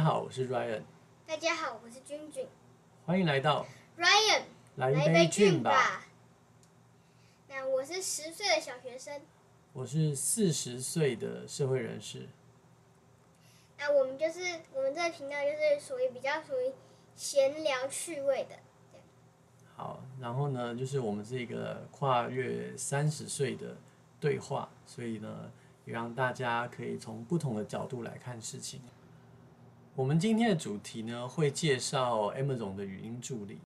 [0.00, 0.80] 大家好，我是 Ryan。
[1.26, 2.48] 大家好，我是君君。
[3.04, 3.66] 欢迎来到
[3.98, 4.44] Ryan，
[4.76, 6.06] 来一杯菌吧。
[7.50, 9.20] 那我是十岁的小学生。
[9.74, 12.26] 我是四十岁的社会人士。
[13.76, 14.40] 那我们就是
[14.72, 16.72] 我们这个频道就是属于比较属于
[17.14, 18.56] 闲聊趣味的。
[19.76, 23.76] 好，然后呢，就是我们是一个跨越三十岁的
[24.18, 25.52] 对话，所以呢，
[25.84, 28.80] 也让大家可以从不同的角度来看事情。
[30.00, 33.60] 我们今天的主题呢，会介绍 Amazon 的语音助理。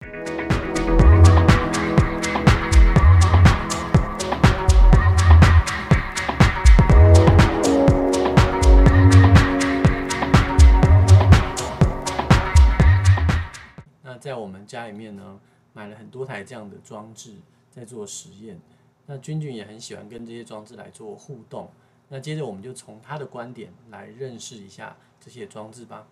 [14.02, 15.38] 那在我们家里面呢，
[15.74, 17.34] 买了很多台这样的装置，
[17.70, 18.58] 在做实验。
[19.04, 21.70] 那君君也很喜欢跟这些装置来做互动。
[22.08, 26.06] 那接着我们就从他的观点来认识一下这些装置吧。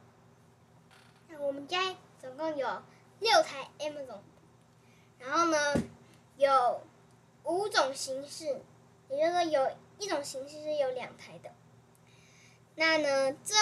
[1.40, 2.82] 那我们家总共有
[3.20, 4.18] 六台 Amazon，
[5.18, 5.56] 然后呢，
[6.36, 6.82] 有
[7.44, 8.60] 五种形式，
[9.08, 11.50] 也就是说有一种形式是有两台的。
[12.74, 13.54] 那呢，这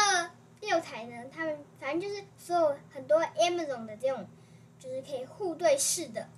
[0.61, 4.27] 六台呢，他们反正就是所有很多 Amazon 的这种，
[4.81, 6.29] 就是可以互对式的，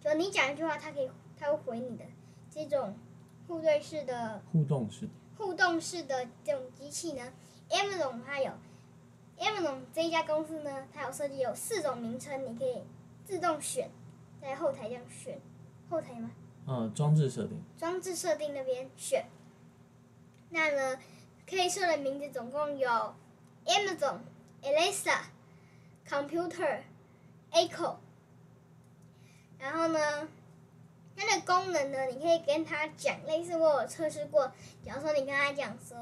[0.00, 2.04] 就你讲一句话，它可以，它会回你的
[2.50, 2.98] 这种
[3.46, 5.08] 互对式的互动式。
[5.36, 7.32] 互动式的这种机器呢
[7.68, 8.50] ，Amazon 它有
[9.38, 12.82] ，Amazon 这一家公司呢，它有设计有四种名称，你可以
[13.24, 13.90] 自动选，
[14.40, 15.40] 在后台这样选，
[15.88, 16.30] 后台吗？
[16.66, 17.62] 嗯，装置设定。
[17.78, 19.24] 装置设定那边选，
[20.50, 21.00] 那呢，
[21.48, 23.14] 可以设的名字总共有
[23.64, 24.18] Amazon、
[24.62, 25.20] Alexa、
[26.06, 26.80] Computer、
[27.52, 27.96] Echo，
[29.58, 30.28] 然后呢，
[31.16, 34.52] 它的功能呢，你可以跟他讲，类似我有测试过。
[34.82, 35.96] 假如说你跟他讲说，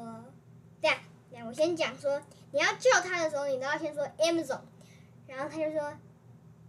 [0.81, 0.99] 对啊，
[1.31, 2.21] 对啊，我先讲说，
[2.57, 4.63] 你要叫他的时候，你都要先说 Amazon，
[5.27, 5.93] 然后他就说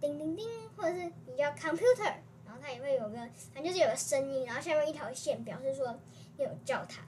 [0.02, 2.16] 叮叮叮，或者是你叫 Computer，
[2.46, 3.16] 然后他也会有个，
[3.53, 5.98] 反正就是有个声音，然后下面一条线表示说
[6.36, 7.03] 你有叫他。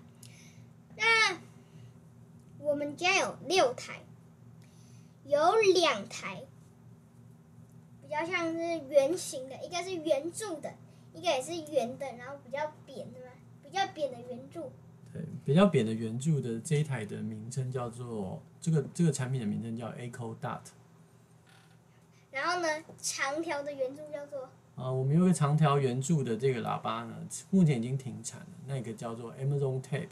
[0.95, 1.41] 那
[2.57, 4.00] 我们家有六台，
[5.25, 6.46] 有两台
[8.01, 10.73] 比较像是圆形的，一个是圆柱的。
[11.11, 14.72] 一个也是圆的，然后比较扁的嘛，比较扁的圆柱。
[15.12, 20.62] 对，比较扁的圆柱的这一台的名称叫做这个这个产品的名称叫 Echo Dot。
[22.31, 22.68] 然后呢，
[23.02, 24.47] 长条的圆柱叫做？
[24.75, 27.16] 啊，我们有个长条圆柱的这个喇叭呢，
[27.50, 30.09] 目前已经停产了，那个叫做 Amazon Tape。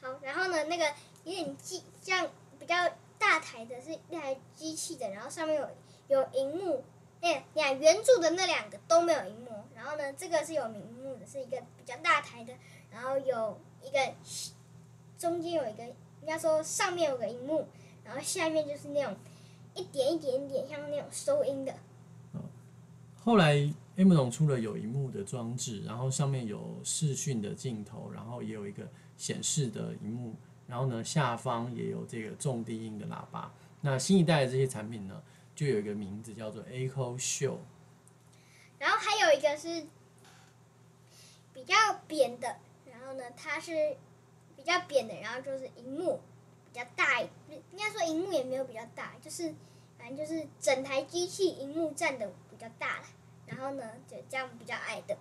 [0.00, 0.84] 好，然后呢，那个
[1.24, 2.26] 有点机，这样
[2.58, 2.74] 比较
[3.18, 5.68] 大台的是一台机器的，然后上面有
[6.08, 6.84] 有荧幕。
[7.20, 12.52] 哎，两圆柱的那两个都没有荧幕，然后呢，这个是有荧幕的，是一个比较大台的，
[12.94, 14.14] 然后有一个
[15.18, 17.66] 中间有一个，应该说上面有个荧幕，
[18.04, 19.16] 然后下面就是那种
[19.74, 21.74] 一点一点一点像那种收音的。
[23.24, 23.56] 后来
[23.96, 30.34] Amazon 出了有荧幕的装置，然后上面有视讯的镜头，然后也有一个显示的荧幕，
[30.68, 33.52] 然后呢，下方也有这个重低音的喇叭。
[33.80, 35.22] 那新一代的这些产品呢，
[35.54, 37.56] 就有一个名字叫做 Echo Show，
[38.78, 39.86] 然后还有一个是
[41.54, 41.74] 比较
[42.06, 42.58] 扁的，然
[43.06, 43.96] 后呢，它是
[44.56, 46.20] 比较扁的，然后就是荧幕
[46.64, 49.54] 比较大，应该说荧幕也没有比较大，就是
[49.98, 53.06] 反正就是整台机器荧幕占的比较大了，
[53.46, 55.16] 然后呢，就这样比较矮的。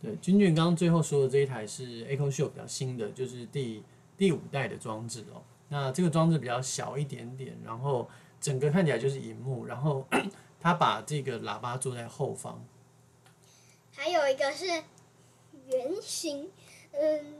[0.00, 3.82] 对，君君刚刚最后说的这一台是 Echo Show 比较新的，就是第
[4.16, 5.42] 第五代的装置哦。
[5.68, 8.08] 那这个装置比较小一点点，然后。
[8.40, 10.06] 整个看起来就是荧幕，然后
[10.60, 12.64] 他把这个喇叭做在后方。
[13.92, 14.64] 还有一个是
[15.66, 16.48] 圆形，
[16.98, 17.34] 嗯，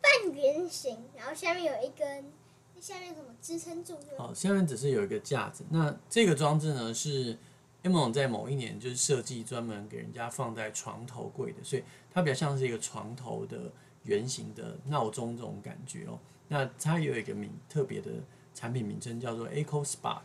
[0.00, 2.32] 半圆形，然后下面有一根，
[2.74, 3.98] 那下面怎么支撑住？
[4.18, 5.64] 哦，下面只是有一个架子。
[5.70, 7.38] 那这个装置呢，是
[7.82, 16.18] Amazon 在某一年就是设计专门给人家放在床头柜的，所以它比较像是一个床头的圆形的闹钟这种感觉哦。
[16.48, 18.10] 那它有一个名特别的。
[18.56, 20.22] 产品名称叫做 Echo Spot。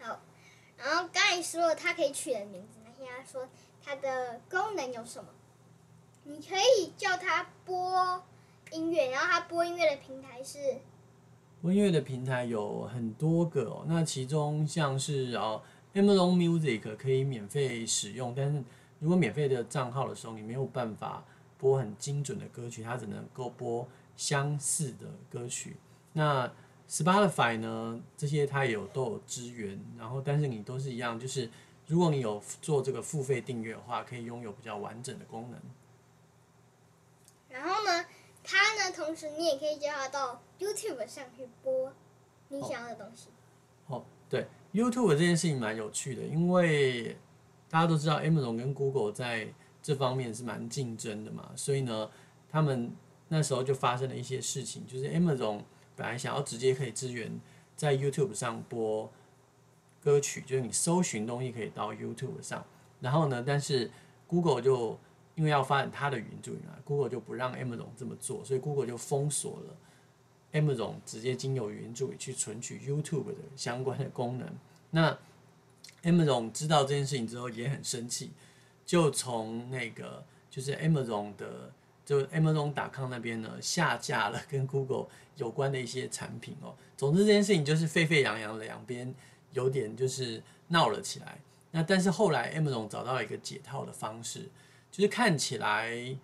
[0.00, 0.20] 好，
[0.78, 3.46] 然后刚才说了它可以取的名字，那现在说
[3.84, 5.28] 它的功能有什么？
[6.28, 8.22] 你可以叫它播
[8.72, 10.58] 音乐，然后它播音乐的平台是？
[11.62, 15.62] 播音乐的平台有很多个哦，那其中像是哦
[15.94, 18.62] Amazon Music 可以免费使用，但是
[19.00, 21.24] 如果免费的账号的时候，你没有办法
[21.56, 25.76] 播很精准的歌曲，它只能够播相似的歌曲。
[26.12, 26.52] 那
[26.86, 31.50] Spotify 呢，这些它也有都有支援，然后但是你都是一样，就是
[31.86, 35.58] 如果你有做这个付费订阅的话，可以拥有比较完整的功能。
[38.90, 41.92] 同时你也可以叫它到 YouTube 上去播
[42.48, 43.28] 你想要的东西。
[43.86, 47.16] 哦，对，YouTube 这件事情蛮有趣的，因为
[47.70, 49.52] 大家都知道 Amazon 跟 Google 在
[49.82, 52.10] 这方面是蛮竞争的嘛，所以呢，
[52.50, 52.92] 他们
[53.28, 55.62] 那时候就发生了一些事情，就是 Amazon
[55.96, 57.40] 本来想要直接可以支援
[57.76, 59.10] 在 YouTube 上播
[60.02, 62.64] 歌曲，就是你搜寻东西可以到 YouTube 上，
[63.00, 63.90] 然后呢，但是
[64.26, 64.98] Google 就
[65.38, 69.76] 因为要发展它的语音助理嘛，Google 就不让 Amazon 这么做，所以 Google 就封锁了
[70.52, 74.48] Amazon 直接经由语音助理去存取 YouTube 的相关的功能。
[74.90, 75.16] 那
[76.02, 78.32] Amazon 知道这件事情之后也很生气，
[78.84, 81.72] 就从那个就是 Amazon 的
[82.04, 85.06] 就 Amazon.com 那边呢下架了跟 Google
[85.36, 86.74] 有关的一些产品哦。
[86.96, 89.14] 总之这件事情就是沸沸扬扬，两边
[89.52, 91.38] 有点就是闹了起来。
[91.70, 94.48] 那但是后来 Amazon 找到了一个解套的方式。
[94.90, 96.16] 就是看起来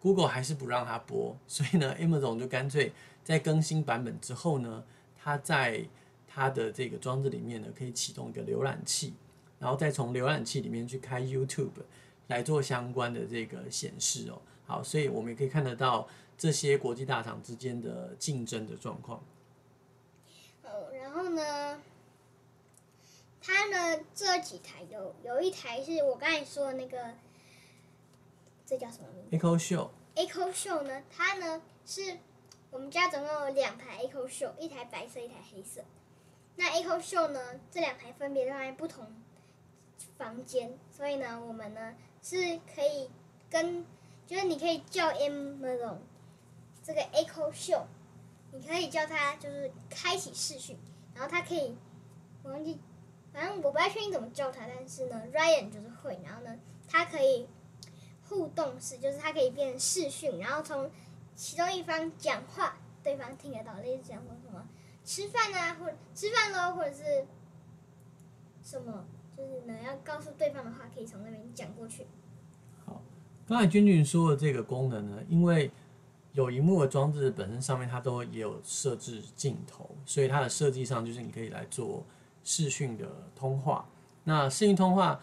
[0.00, 2.92] ，Google 还是不让它播，所以呢，Amazon 就干脆
[3.24, 4.84] 在更新版本之后呢，
[5.16, 5.84] 它在
[6.28, 9.14] 它的这个装置里面呢，可以启动一个浏览器，
[9.58, 11.70] 然后再从浏览器里面去开 YouTube
[12.28, 14.40] 来做相关的这个显示哦。
[14.66, 19.22] 好，所以我们也可以看得到这些国际大厂之间的竞争的状况。
[20.62, 21.80] 哦，然后呢，
[23.40, 26.98] 它呢这几台有有一台是我刚才说的那个。
[28.72, 29.90] 这叫什么名字？Echo Show。
[30.14, 31.02] Echo Show 呢？
[31.14, 32.16] 它呢是
[32.70, 35.82] 我们家总共有两台 Echo Show，一台白色，一台黑色。
[36.56, 39.06] 那 Echo Show 呢，这两台分别放在不同
[40.16, 43.10] 房间，所以呢，我们呢是可以
[43.50, 43.84] 跟，
[44.26, 45.98] 就是你可以叫 Amazon
[46.82, 47.82] 这个 Echo Show，
[48.52, 50.78] 你可以叫它就是开启视讯，
[51.14, 51.76] 然后它可以，
[52.42, 52.80] 我忘记，
[53.34, 56.58] 反正我不太确定怎么叫它，但是呢，Ryan 就是会，然后呢，
[56.88, 57.46] 它可以。
[58.32, 60.90] 互动式就是它可以变成视讯，然后从
[61.36, 64.66] 其中一方讲话，对方听得到，例如讲说什么
[65.04, 67.26] 吃饭啊，或者吃饭喽，或者是
[68.62, 69.04] 什么，
[69.36, 72.06] 就是呢要告诉对方的话，可以从那边讲过去。
[72.86, 73.02] 好，
[73.46, 75.70] 刚才君君说的这个功能呢，因为
[76.32, 82.02] 有萤幕的装置本身上面它都也有设置镜头，所以它的设计上就是你可以来做
[82.42, 83.06] 视讯的
[83.36, 83.86] 通话。
[84.24, 85.20] 那视讯通话。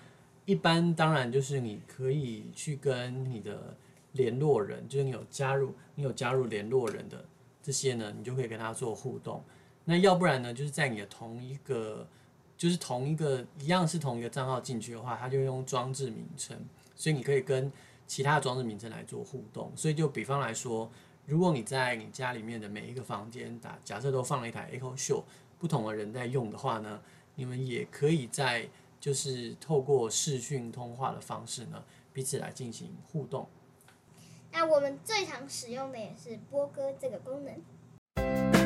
[0.49, 3.77] 一般当然就是你可以去跟你的
[4.13, 7.23] 联络人，就是你有加入你有加入联络人的
[7.61, 9.43] 这些呢，你就可以跟他做互动。
[9.85, 12.07] 那要不然呢，就是在你的同一个，
[12.57, 16.57] 就是同一个一样是同一个账号进去的话，他就用装置名称，
[16.95, 17.71] 所以你可以跟
[18.07, 19.71] 其他的装置名称来做互动。
[19.75, 20.91] 所以就比方来说，
[21.27, 25.21] 如果你在你家里面的每一个房间打，假设都放了一台 Echo Show，
[25.59, 26.99] 不同的人在用的话呢，
[27.35, 28.67] 你们也可以在。
[28.99, 33.47] 就是透过视讯通话的方式呢，彼此来进行互动。
[34.51, 38.58] 那我们最常使用的也是播歌这个功能。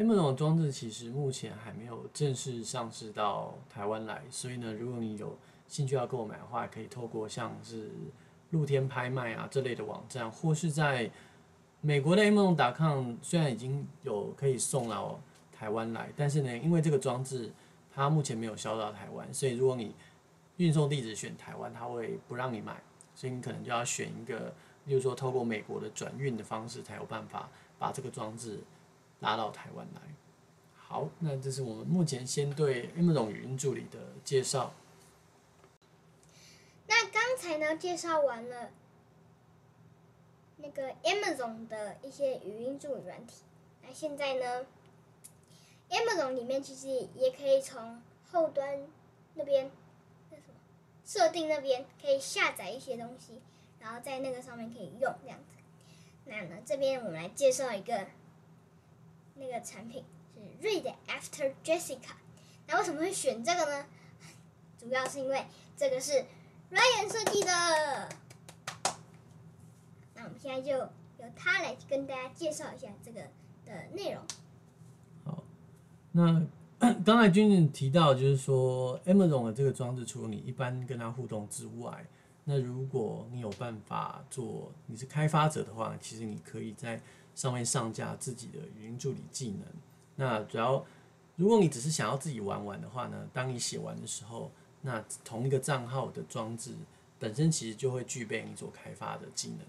[0.00, 5.36] ，Amazon 装置其实目前还没有正式上市到台湾来，所以呢，如果你有
[5.68, 7.90] 兴趣要购买的话，可以透过像是
[8.50, 11.10] 露天拍卖啊这类的网站，或是在
[11.82, 15.20] 美国的 Amazon.com，虽然已经有可以送到
[15.52, 17.52] 台湾来，但是呢，因为这个装置
[17.94, 19.94] 它目前没有销到台湾，所以如果你
[20.56, 22.82] 运送地址选台湾，他会不让你买，
[23.14, 24.54] 所以你可能就要选一个，
[24.86, 28.60] 例如说透过美国的转运的方式，才有办法把这个装置
[29.20, 30.00] 拉到台湾来。
[30.76, 34.72] 好，那这是我们目前先对 Amazon 语音助理的介绍。
[36.86, 38.70] 那刚才呢，介绍完了
[40.56, 43.42] 那个 Amazon 的一些语音助理软体，
[43.82, 44.66] 那现在呢
[45.88, 48.80] ，Amazon 里面其实也可以从后端
[49.34, 49.70] 那边
[50.30, 50.54] 那什么。
[51.04, 53.40] 设定那边可以下载一些东西，
[53.78, 55.56] 然后在那个上面可以用这样子。
[56.24, 58.06] 那呢，这边我们来介绍一个
[59.40, 62.14] 那个产品是 Read After Jessica。
[62.68, 63.86] 那为什么会选这个呢？
[64.78, 65.44] 主要是因为
[65.76, 66.24] 这个是
[66.70, 67.50] Ryan 设计的。
[70.14, 73.22] 那我们现在就由他来跟大家介绍一下这个
[73.64, 74.22] 的内容。
[75.24, 75.42] 好，
[76.12, 76.46] 那。
[77.04, 82.06] 刚才君君提到，就是说，Amazon 的这个装置，除了你一般跟它互动之外，
[82.44, 86.98] 那如果你有办法做，你是开发者的话，其实你可以在
[87.34, 89.62] 上面上架自己的语音助理技能。
[90.16, 90.84] 那主要，
[91.36, 94.50] 如果你只是想要自己玩玩的话呢，当你写完的时候，
[94.82, 96.74] 那同一个账号的装置
[97.18, 99.60] 本身其实就会具备你所开发的技能。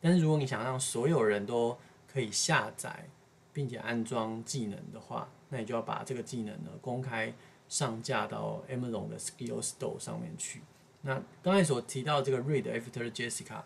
[0.00, 3.08] 但是如果你想让所有人都可以下载
[3.52, 7.34] 并且安装技能的话，那你就要把这个技能呢公开
[7.68, 10.62] 上架到 Amazon 的 Skill Store 上面去。
[11.02, 13.62] 那刚才所提到这个 Read After Jessica，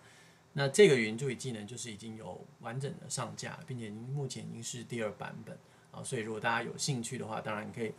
[0.55, 5.57] 那这个语音助理技能就是已经有完整的上架，并且目前已经是第二版本
[5.91, 6.05] 啊。
[6.05, 7.93] 所以如果大家有兴趣的话，当然可以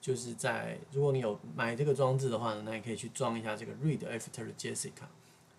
[0.00, 5.06] 就是在如果你有买这个装置的话呢，那你可以去装一下这个 Read After Jessica。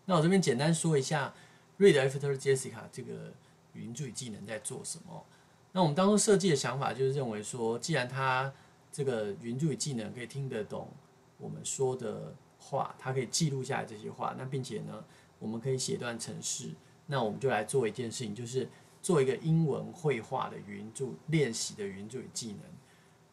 [0.06, 1.34] 那我这边简单说一下
[1.80, 3.34] Read After Jessica 这个
[3.72, 5.26] 语音助理技能在做什么。
[5.72, 8.54] 那我们当初设计的想法就是认为说，既然它
[8.92, 10.90] 这个语音助理技能可以听得懂
[11.38, 12.36] 我们说的。
[12.66, 15.04] 话，它可以记录下来这些话，那并且呢，
[15.44, 16.70] 我们可以写段程式，
[17.08, 18.70] 那我们就来做一件事情，就是
[19.02, 22.62] 做一个英文绘画的语音助练习的语音助理技能。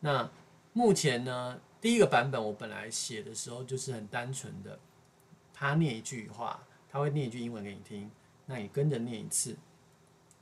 [0.01, 0.29] 那
[0.73, 4.77] 目前呢，第一个版本我本来写的时候就是很单纯的，
[5.53, 8.11] 他念一句话，他会念一句英文给你听，
[8.45, 9.57] 那你跟着念一次。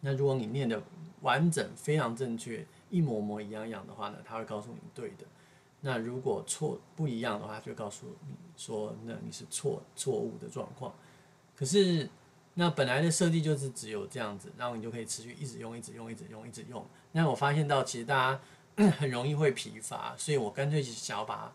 [0.01, 0.83] 那如果你念的
[1.21, 5.27] 完整、非常正确、一模模一样样的话呢，他会告诉你对的。
[5.81, 10.95] 那如果错不一样的话，就告诉你说，那你是错错误的状况。
[11.59, 12.09] 可是
[12.55, 16.87] 那本来的设计就是只有这样子，然后你就可以持续一直用，一直用，一直用，一直用。
[17.11, 18.39] 那我发现到其实大
[18.77, 21.53] 家 很容易会疲乏，所以我干脆想要把它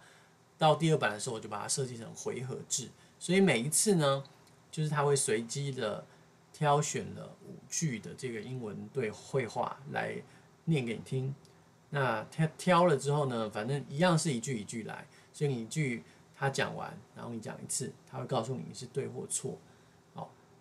[0.57, 2.89] 到第二版的时候，我就把它设计成回合制。
[3.17, 4.21] 所以每一次呢，
[4.69, 6.05] 就是它会随机的
[6.51, 10.21] 挑选了五句的这个英文对会话来
[10.65, 11.33] 念给你听。
[11.89, 16.03] 那他挑了之后呢，反正一样是一句一句来，所以你一句
[16.35, 19.57] 他讲完，然后你讲一次，他会告诉你你是对或错。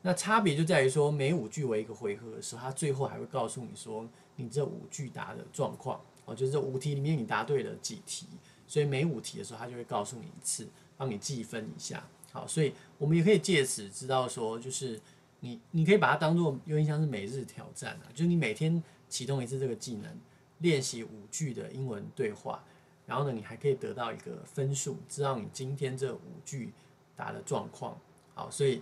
[0.02, 4.06] 那差别就在于说，每五句为一个回合的时候，他最后还会告诉你说
[4.36, 6.00] 你这五句答的状况。
[6.24, 8.26] 哦，就是这五题里面你答对了几题，
[8.66, 12.04] 所以每五题的时候他就会告诉你一次，帮你计分一下。
[12.30, 15.00] 好，所以我们也可以借此知道说，就是
[15.40, 20.16] 你你可以把它当做有点像是每日挑战啊，就是你每天启动一次这个技能。
[20.58, 22.62] 练习五句的英文对话，
[23.04, 26.72] 然后呢，你还可以得到一个分数，知道你今天这五句
[27.16, 27.98] 答的状况。
[28.32, 28.80] 好，所以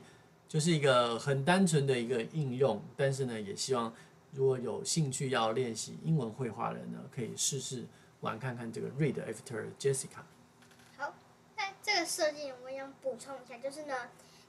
[0.50, 3.94] 就是一个很单纯的一个应用，但是呢，也希望
[4.32, 7.86] 如果有兴趣要练习英文绘画的人呢，可以试试
[8.18, 10.24] 玩看看这个 Read After Jessica。
[10.96, 11.14] 好，
[11.56, 13.94] 那这个设计我想补充一下，就是呢，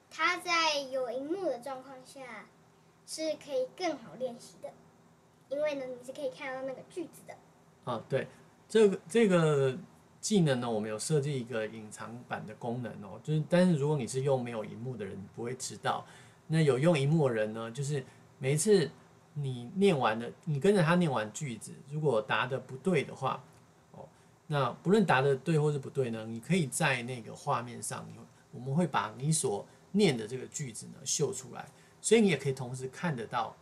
[0.09, 2.47] 它在有荧幕的状况下
[3.05, 4.71] 是可以更好练习的。
[5.49, 7.35] 因为呢，你是可以看到那个句子的。
[7.83, 8.27] 啊，对，
[8.67, 9.77] 这个这个
[10.21, 16.05] 技能呢，我们有设计一个隐藏版的功能哦，就是但是如果你是用没有荧幕的人，不会知道。
[16.47, 18.05] 那有用荧幕的人呢，就是
[18.37, 18.89] 每一次
[19.33, 23.43] 你念完的，你跟着他念完句子，如果答的不对的话，
[23.93, 24.07] 哦，
[24.47, 28.19] 那不论答的对或是不对呢，你可以在那个画面上，你
[28.53, 31.67] 我们会把你所念的这个句子呢秀出来，
[31.99, 33.55] 所以你也可以同时看得到。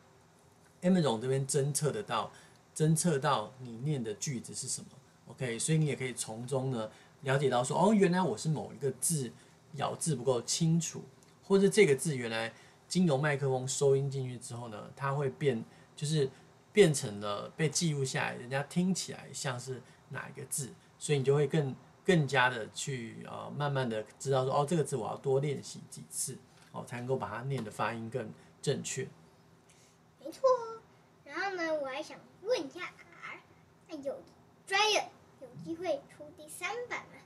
[0.82, 2.32] Amazon 这边侦测得到，
[2.74, 4.88] 侦测到你念的句子是什么
[5.29, 9.31] ，OK，所以你也可以从中呢了解到说，哦，原来我是某一个字
[9.75, 11.01] 咬字不够清楚，
[11.43, 12.53] 或者这个字原来
[12.88, 15.63] 经由麦克风收音进去之后呢，它会变，
[15.95, 16.29] 就是
[16.74, 26.38] 变成了被记录下来，人家听起来像是哪一个字，所以你就会更更加的去呃慢慢的知道说，哦，这个字我要多练习几次，
[26.71, 28.31] 哦，才能够把它念的发音更
[28.62, 29.07] 正确。
[30.19, 30.41] 没错，
[31.24, 33.39] 然后呢，我还想问一下 R，
[33.88, 34.19] 那有
[34.67, 35.05] Dryer
[35.63, 37.22] 机会出第三版吗？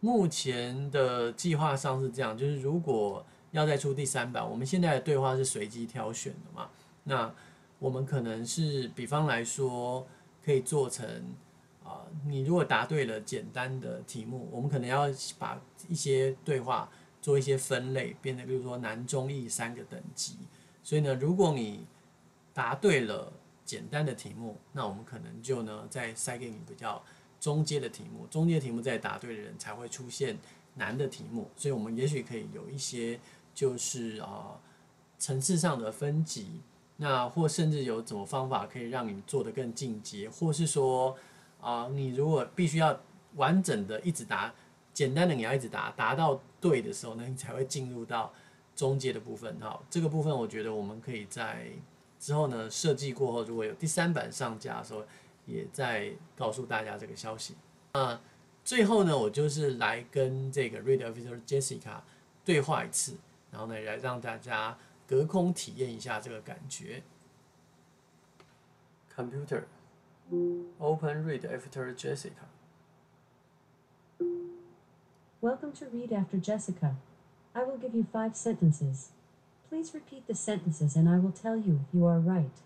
[0.00, 6.70] 目前的计划上是这样，就是如果要再出第三版，我们现在的对话是随机挑选的嘛，
[7.04, 7.34] 那
[7.78, 10.06] 我们可能是，比方来说，
[10.44, 11.06] 可以做成
[11.84, 16.90] 啊、你如果答对了简单的题目，我们可能要把一些对话
[17.22, 20.36] 做一些分类，变得比如说难、中、易三个等级，
[20.82, 21.86] 所以呢，如果你
[22.52, 23.32] 答对了
[23.64, 27.02] 简单的题目，那我们可能就呢再塞给你比较
[27.40, 30.38] 中阶的题目，中阶题目再答对的人才会出现
[30.74, 33.18] 难的题目，所以我们也许可以有一些
[33.54, 34.58] 就是啊
[35.18, 36.60] 层次上的分级，
[36.96, 41.16] 那或甚至有什么方法可以让你做得更进阶，或是说
[41.60, 42.98] 啊你如果必须要
[43.36, 44.52] 完整的一直答
[44.92, 48.32] 简单的你要一直答答到对的时候呢，你才会进入到
[48.74, 49.56] 中阶的部分。
[49.60, 51.68] 好，这个部分我觉得我们可以在。
[52.20, 55.04] 之后呢，设计过后，如果有第三版上架的时候，
[55.47, 57.55] 也再告诉大家这个消息。
[57.93, 58.19] 那
[58.63, 62.01] 最后呢，我就是来跟这个 Read After Jessica
[62.45, 63.17] 对话一次。
[63.51, 67.03] 然后呢，来让大家隔空体验一下这个感觉。
[69.15, 69.65] Computer,
[70.79, 72.47] open read after Jessica.
[75.39, 76.95] Welcome to Read After Jessica.
[77.53, 79.09] I will give you five sentences.
[79.69, 82.57] Please repeat the sentences and I will tell you if you are right.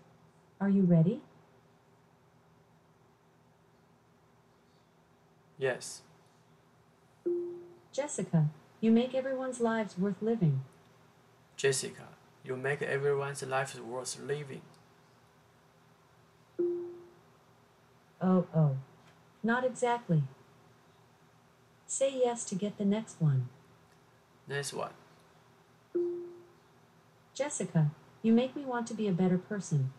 [0.58, 1.20] Are you ready?
[5.63, 6.01] Yes.
[7.93, 8.49] Jessica,
[8.81, 10.59] you make everyone's lives worth living.
[11.55, 12.09] Jessica,
[12.43, 14.63] you make everyone's lives worth living.
[18.21, 18.75] Oh, oh.
[19.41, 20.23] Not exactly.
[21.87, 23.47] Say yes to get the next one.
[24.49, 24.91] Next one.
[27.33, 27.91] Jessica,
[28.21, 29.93] you make me want to be a better person.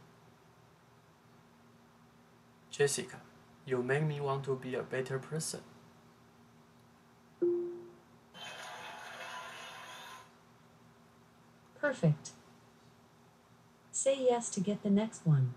[2.70, 3.23] Jessica,
[3.66, 5.60] you make me want to be a better person.
[11.80, 12.30] Perfect.
[13.92, 15.54] Say yes to get the next one.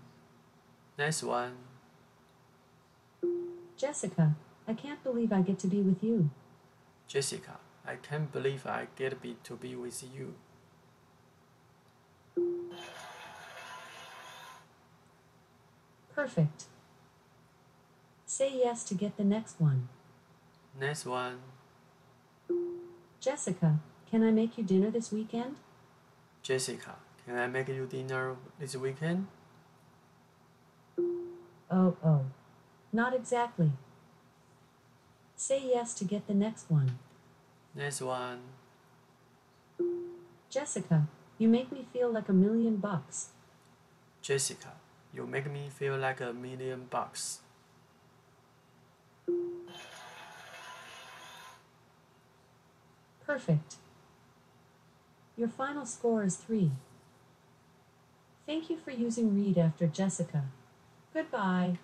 [0.98, 1.54] Next one.
[3.76, 4.36] Jessica,
[4.66, 6.30] I can't believe I get to be with you.
[7.06, 10.34] Jessica, I can't believe I get be, to be with you.
[16.14, 16.64] Perfect.
[18.28, 19.88] Say yes to get the next one.
[20.78, 21.38] Next one.
[23.20, 23.80] Jessica,
[24.10, 25.56] can I make you dinner this weekend?
[26.42, 29.28] Jessica, can I make you dinner this weekend?
[31.70, 32.26] Oh, oh.
[32.92, 33.72] Not exactly.
[35.34, 36.98] Say yes to get the next one.
[37.74, 38.40] Next one.
[40.50, 41.08] Jessica,
[41.38, 43.28] you make me feel like a million bucks.
[44.20, 44.74] Jessica,
[45.14, 47.40] you make me feel like a million bucks.
[53.26, 53.76] Perfect.
[55.36, 56.72] Your final score is three.
[58.46, 60.44] Thank you for using Read after Jessica.
[61.12, 61.78] Goodbye.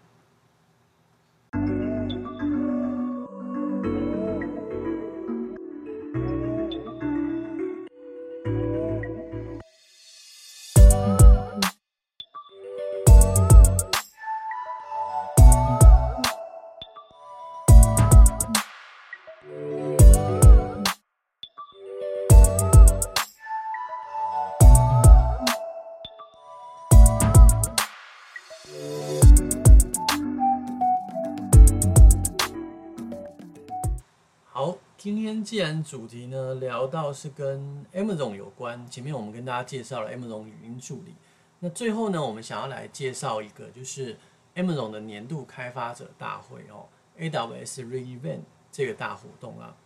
[35.04, 41.14] 今天既然主题呢聊到是跟 Amazon 有关，前面我们跟大家介绍了 Amazon 语音助理，
[41.58, 44.16] 那最后呢，我们想要来介绍一个就是
[44.54, 46.88] Amazon 的年度开发者大会哦
[47.18, 49.76] ，AWS re:Invent 这个大活动啊。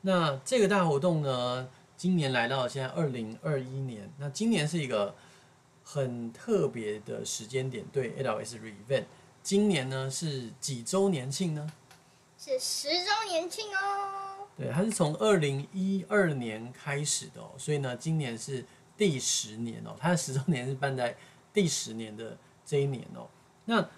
[0.00, 5.14] 那这个大活动呢，今年来到现在二零二一年，那今年是一个
[5.84, 9.04] 很特别的时间点，对 AWS re:Invent，
[9.42, 11.70] 今年呢是几周年庆呢？
[12.38, 14.31] 是十周年庆哦。
[14.56, 18.64] 对，它是从二零一二年开始的哦，所以呢，今年是
[18.96, 21.16] 第十年哦， 它的十周年是办在
[21.52, 23.26] 第十年的这一年哦。
[23.64, 23.88] 那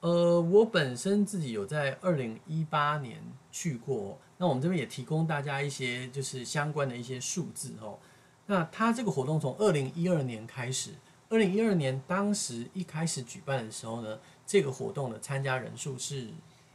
[0.00, 7.98] 呃，我本身自己有在二零一八年去过，那我们这边也提供大家一些就是相关的一些数字哦。
[8.46, 10.92] 那它这个活动从二零一二年开始，
[11.28, 16.30] 二零一二年当时一开始举办的时候呢，这个活动的参加人数是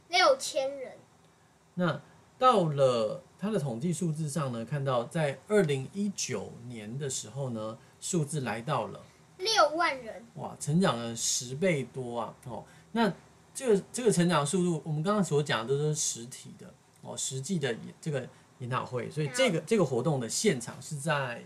[0.08, 0.92] 六千人。
[1.74, 2.00] 那
[2.38, 9.02] 到了它的统计数字上呢，看到在二零一九年的时候呢，数字来到了
[9.38, 12.34] 六万人，哇，成长了十倍多啊！
[12.44, 13.12] 哦，那
[13.54, 16.72] 这个这个成长速度，我们刚刚所讲的都是实体的
[17.02, 18.26] 哦，实际的这个
[18.58, 21.42] 研讨会，所以这个这个活动的现场是在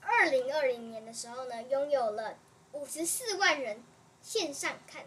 [0.00, 2.34] 二零二零年的时候呢，拥有了
[2.72, 3.78] 五十四万人
[4.20, 5.04] 线上看。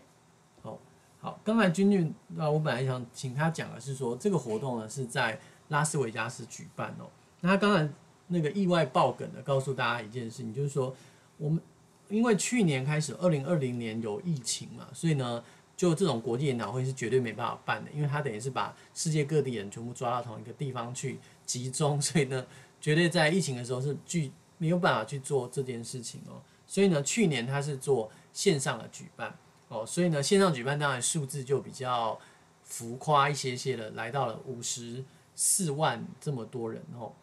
[1.21, 7.09] 好，刚才君君啊，我本来想请他讲的是说，这个活动呢是在拉斯维加斯举办哦。
[7.41, 7.93] 那他刚才
[8.27, 10.95] 那个意外爆梗的告诉大家一件事情，就是说
[11.37, 11.61] 我们
[12.07, 15.43] 因为去年开始，二零二零年有疫情嘛，所以呢，
[15.75, 22.45] 就这种国际研讨会是绝对没办法办的，因为他等于是把世界各地人全部抓到同一个地方去集中，所以呢，
[22.79, 26.41] 绝对在疫情的时候是拒没有办法去做这件事情哦。
[26.65, 29.37] 所以呢，去年他是做线上的举办。
[29.69, 32.19] 哦，所以呢，线上举办当然数字就比较
[32.63, 35.05] 浮夸一些些了，来到了五十
[35.35, 37.13] 四万这么多人哦。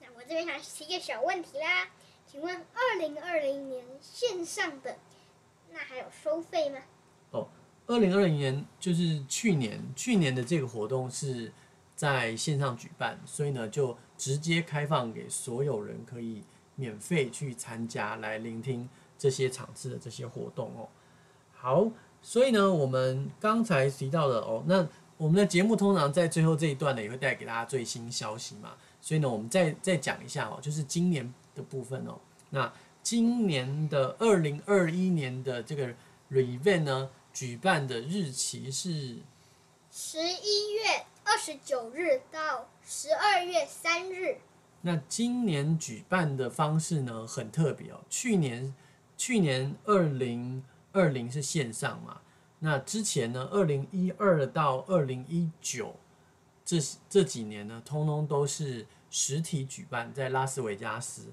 [0.00, 1.88] 那我这边想提一个小问题啦，
[2.30, 4.98] 请问二零二零年线上的
[5.72, 6.80] 那还有收费吗？
[7.30, 7.48] 哦，
[7.86, 11.52] 二零二零年就是去年，去年的这个活动是
[11.94, 16.42] 在线上举办，所以呢就直接开放给所有人可以
[16.74, 20.88] 免费去参加，来聆听这些场次的这些活动哦。
[21.64, 28.74] 好，所以呢，我们刚才提到的哦，那我们的节目通常在最后这一段呢，也会带给大家最新消息嘛。
[29.00, 32.20] 所以呢，我们再再讲一下哦，就是今年的部分哦。
[32.50, 32.70] 那
[33.02, 35.88] 今年的二零二一年的这个
[36.30, 39.16] Re-Event 呢，举办的日期是
[39.90, 44.36] 十一月二十九日到十二月三日。
[44.82, 48.00] 那今年举办的方式呢，很特别哦。
[48.10, 48.74] 去年
[49.16, 50.62] 去年二零
[50.94, 52.22] 二零是线上嘛，
[52.60, 55.94] 那之前呢，二零一二到二零一九
[56.64, 56.78] 这
[57.10, 61.30] 这几年呢，通通都是实体举办在拉斯维加斯。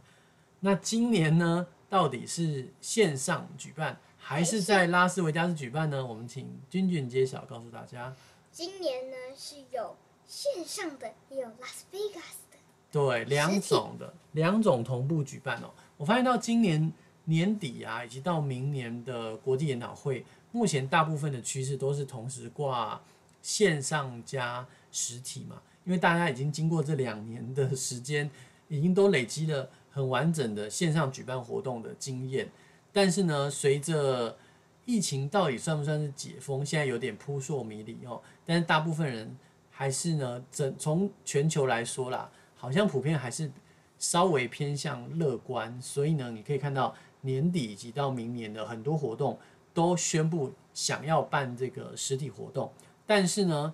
[0.59, 6.05] 那今年呢，到底是线上举办，还是在拉斯维加斯举办呢？
[6.05, 8.13] 我们请君君揭晓，告诉大家。
[8.51, 9.95] 今年呢是有
[10.27, 12.57] 线上的，也有拉斯维加斯的。
[12.91, 15.71] 对，两种的两种同步举办哦。
[15.97, 16.91] 我发现到今年
[17.25, 23.01] 年底啊，以及到明年的国际研讨会，目前大部分的趋势都是同时挂
[23.41, 25.61] 线上加实体嘛。
[25.83, 28.29] 因为大家已经经过这两年的时间，
[28.67, 32.47] 已经都累积了很完整的线上举办活动的经验。
[32.93, 34.37] 但是呢，随着
[34.85, 38.21] 疫情到底算不算是解封，现在有点扑朔迷离哦。
[38.45, 39.35] 但是大部分人
[39.69, 42.29] 还是呢，整从全球来说啦。
[42.55, 43.51] 好像普遍还是
[43.97, 49.39] 稍微偏向乐观，所以呢，你可以看到年底以及到明年的很多活动
[49.73, 52.71] 都宣布想要办这个实体活动，
[53.05, 53.73] 但是呢，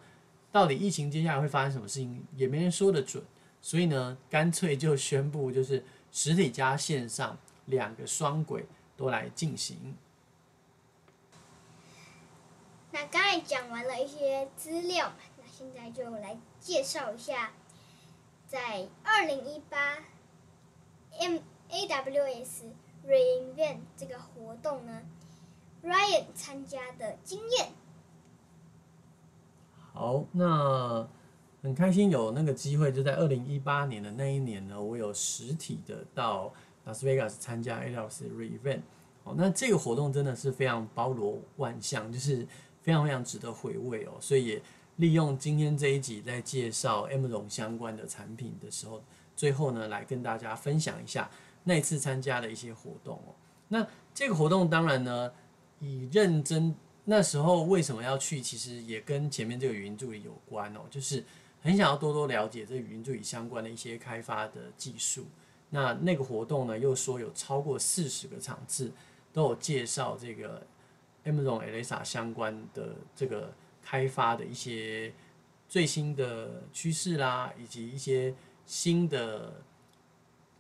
[0.52, 3.24] 到底疫情接下来会发生什么事情也没人说得准，
[3.62, 9.96] 所以呢，干脆就宣布就是实体加线上两个双轨都来进行。
[12.92, 17.52] 那刚才讲完了一些资料，那现在就来介绍一下。
[18.48, 19.98] 在二零一八
[21.20, 22.64] M A W S
[23.08, 25.02] Re-Invent 这个活动呢
[25.84, 27.70] ，Ryan 参加的经验。
[29.94, 31.08] 好，那
[31.62, 36.54] 很开心有那个机会，就在二零一八年的那一年呢，我有实体的到
[36.86, 38.82] 拉斯维加斯参加 AWS Re-Event。
[39.24, 42.46] 哦，那这个活动真的是非常包罗万象，就是
[42.82, 44.62] 非常非常值得回味哦，所以也。
[44.98, 49.04] 利用今天这一集在介绍 M 总相关的产品的时候，
[49.36, 51.30] 最后呢，来跟大家分享一下
[51.68, 53.36] 那次参加的一些活动哦。
[53.68, 55.32] 那这个活动当然呢，
[55.80, 56.74] 以认真
[57.06, 61.24] 那时候为什么要去，其实也跟前面这个语音助理有关哦，就是
[61.62, 65.28] 很想要多多了解这语音助理相关的一些开发的技术。
[65.70, 68.92] 那那个活动呢，又说有超过四十个场次
[69.32, 70.66] 都有介绍这个
[71.26, 73.54] Amazon Alexa 相关的这个。
[73.90, 75.14] 开发的一些
[75.70, 79.64] 最新的趋势啦，以及一些新的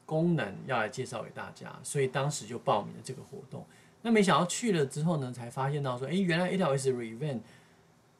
[0.08, 3.64] 功能要来介绍给大家，所以当时就报名了这个活动。
[4.02, 7.42] 那没想到去了之后呢，才发现到说，诶，原来 AWS Re-Event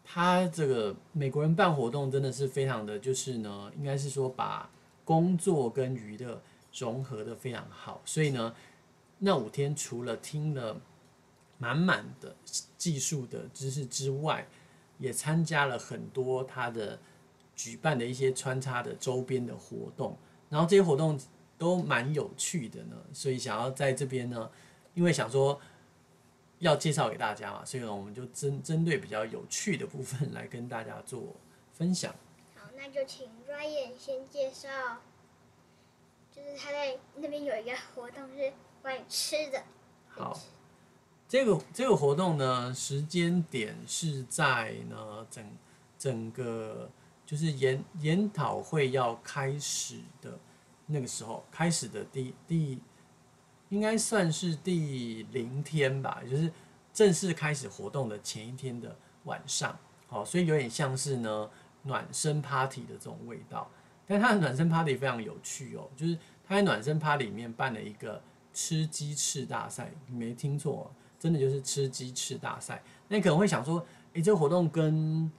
[0.04, 4.70] 它这个美国人办活动真的是非常的，就是呢，应该是说把
[5.06, 6.42] 工作跟娱乐
[6.74, 8.02] 融合得非常好。
[8.04, 8.54] 所以呢，
[9.20, 10.76] 那五天除了听了
[11.58, 12.36] 满满的
[12.78, 14.46] 技术的知识之外，
[15.00, 17.00] 也参加了很多他的
[17.56, 20.18] 举办的一些穿插的周边的活动，
[20.50, 21.18] 然后这些活动
[21.58, 24.50] 都蛮有趣的呢，所以想要在这边呢，
[24.94, 25.60] 因为想说
[26.60, 31.36] 要介绍给大家嘛，所以呢，我们就针针对比较有趣的部分来跟大家做
[31.74, 32.14] 分享。
[32.56, 34.70] 好，那就请 Ryan 先介绍，
[36.36, 39.64] 就是他在那边有一个活动是关于吃的。
[40.08, 40.40] 好。
[41.30, 45.46] 这个这个活动呢，时间点是在呢整
[46.00, 46.90] 整个
[47.26, 50.40] 就是研研讨会要开始的
[50.88, 52.80] 那个时候，开始的第第
[53.70, 56.52] 应该算是第零天吧，就是
[56.94, 59.78] 正式开始活动的前一天的晚上，
[60.10, 61.50] 哦，所以有点像是呢
[61.84, 63.70] 暖身 party 的这种味道。
[64.06, 68.22] 但它的暖身 party 非常有趣哦，就是它在暖身 party 里面办了一个
[68.54, 70.92] 吃鸡翅大赛，你没听错。
[71.20, 75.32] 真的就是吃鸡翅大赛，那你可能会想说，诶，这个活动跟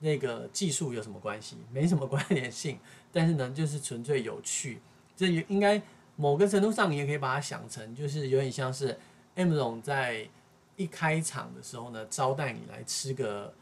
[0.00, 1.56] 那个技术有什么关系？
[1.72, 2.78] 没什么关联性，
[3.12, 4.80] 但是呢，就是纯粹有趣。
[5.16, 5.80] 这也应该
[6.16, 8.98] 某个程度上，你也可以把它想成，就是有点像是
[9.34, 10.28] M 总在
[10.76, 13.54] 一开场的时候呢，招待你来吃个，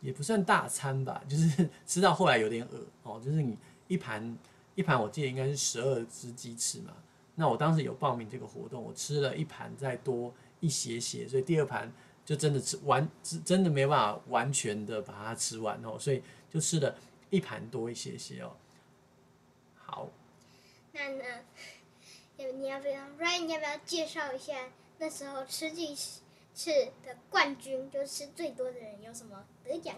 [0.00, 3.56] 也不算大餐吧， 就是吃到后来有点饿哦，就是你
[3.88, 4.36] 一盘
[4.74, 6.92] 一盘，我记得应该是十二只鸡翅嘛。
[7.34, 10.32] 那我当时有报名这个活动，我吃了一盘再多。
[10.58, 11.92] 一些些，所以第二盘
[12.26, 13.08] 就真的吃完，
[13.44, 16.94] 真的没办法完全的把它吃完哦，所以就吃了
[17.30, 18.52] 一盘多一些些哦。
[19.76, 20.08] 好，
[20.92, 21.24] 那呢，
[22.36, 24.54] 你要不要，Ryan，你要不要介绍一下
[24.98, 25.94] 那时候吃鸡
[26.52, 26.70] 翅
[27.04, 29.94] 的冠军，就吃最多的人有什么得奖？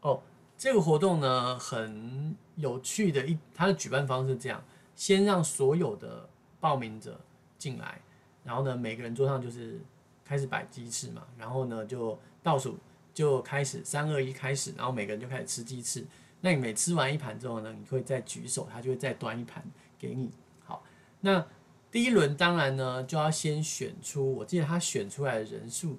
[0.00, 0.20] 哦，
[0.56, 4.64] 这个活动呢很有趣的一，它的举办方式是这样：
[4.96, 7.20] 先让所有的报名者
[7.56, 8.00] 进来，
[8.42, 9.80] 然后呢，每个人桌上就是
[10.28, 12.76] 开始摆鸡翅嘛，然后呢就倒数
[13.14, 16.04] 就开始三二一开始，然后每个人就开始吃鸡翅。
[16.42, 19.64] 那你每吃完一盘之后呢，你会再举手，他就会再端一盘
[19.98, 20.30] 给你。
[20.64, 20.84] 好，
[21.20, 21.44] 那
[21.90, 25.98] 第一轮当然呢就要先选出，我记得他选出来的人数，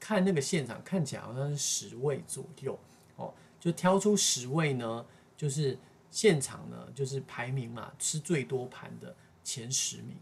[0.00, 2.76] 看那个现场看起来好像是十位左右
[3.16, 5.04] 哦，就挑出十位呢，
[5.36, 5.78] 就是
[6.10, 10.16] 现场呢就是排名嘛，吃最多盘的前十名。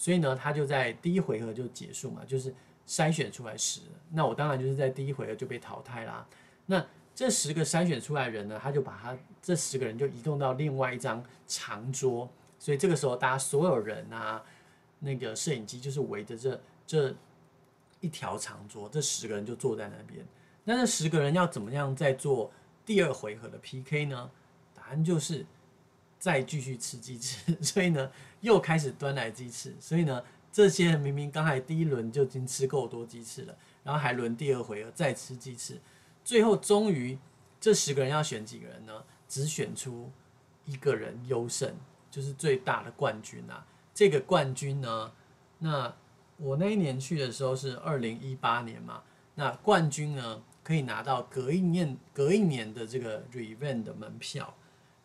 [0.00, 2.54] 所以呢他就在第一回合就结束嘛，就是
[2.86, 6.26] 筛选出来十，那我当然就是在第一回合就被淘汰啦。
[6.64, 6.82] 那
[7.14, 12.26] 这十个筛选出来人呢，他就把他这十个人就移动到另外一张长桌，
[12.58, 14.42] 所以这个时候大家所有人啊，
[15.00, 17.14] 那个摄影机就是围着这这
[18.00, 20.26] 一条长桌，这十个人就坐在那边。
[20.64, 22.50] 那这十个人要怎么样再做
[22.86, 24.30] 第二回合的 PK 呢？
[24.74, 25.44] 答案就是
[26.20, 28.08] 再继续吃鸡翅， 所以呢
[28.42, 35.80] 又开始端来鸡翅，所以呢这些人明明刚才第一轮就已经吃够多鸡翅了，然后还轮第二回合再吃鸡翅。
[36.22, 37.18] 最后终于，
[37.58, 39.02] 这十个人要选几个人呢？
[39.26, 40.10] 只选出
[40.64, 41.72] 一个人优胜，
[42.10, 43.64] 就是最大的冠军啊！
[43.94, 45.12] 这个冠军呢，
[45.60, 45.94] 那
[46.36, 49.02] 我那一年去的时候是二零一八年嘛，
[49.36, 54.52] 那冠军呢可以拿到隔一年隔一年的这个 Revenge 的门票。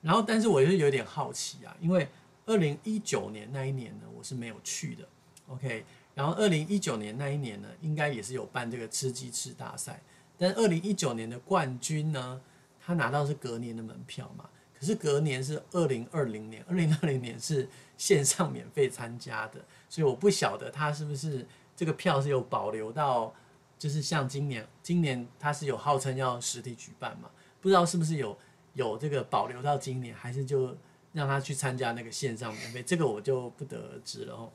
[0.05, 2.07] 然后，但是我是有点好奇啊，因为
[2.45, 5.03] 二零一九年那一年呢，我是没有去的。
[5.47, 9.99] OK，然后二零一九年那一年呢，应该也是有办这个吃鸡翅大赛。
[10.37, 12.39] 但二零一九年的冠军呢，
[12.79, 14.47] 他拿到是隔年的门票嘛？
[14.79, 23.33] 可是隔年是二零二零年，二零二零年是线上免费参加的，所以我不晓得他是不是这个票是有保留到，
[23.79, 27.31] 就是像今年，今年他是有号称要实体举办嘛？
[27.59, 28.37] 不知道是不是有
[28.75, 30.77] 有这个保留到今年，还是就
[31.11, 32.83] 让他去参加那个线上免费？
[32.83, 34.51] 这个我就不得而知了哦。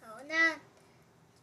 [0.00, 0.60] 好，那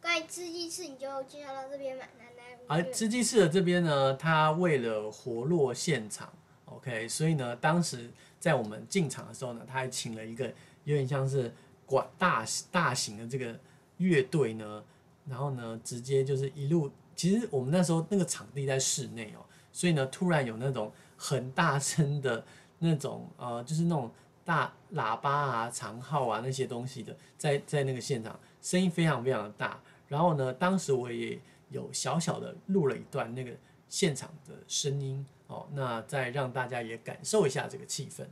[0.02, 2.32] 关于吃鸡翅，你就介绍到这边吧，奶奶。
[2.68, 6.32] 而吃鸡翅的这边呢，他为了活络现场
[6.66, 10.46] ，OK，所以呢，当时在我们进场的时候呢，他还请了一个
[10.84, 11.54] 有点像是
[11.86, 13.60] 管大大型的这个
[13.98, 14.84] 乐队呢，
[15.28, 20.92] 然后呢，直接就是一路，其实我们那时候那个场地在室内哦，所以呢，突然有那种
[21.24, 22.44] 很大声的
[22.80, 24.10] 那种呃，就是那种
[24.44, 31.40] 大喇叭啊、长号啊那些东西的，在在那个现场，声音非常非常的大，然后呢，当时我也。
[31.72, 33.52] 有小小的录了一段那个
[33.88, 38.26] 现场的声音哦，那再让大家也感受一下这个气氛。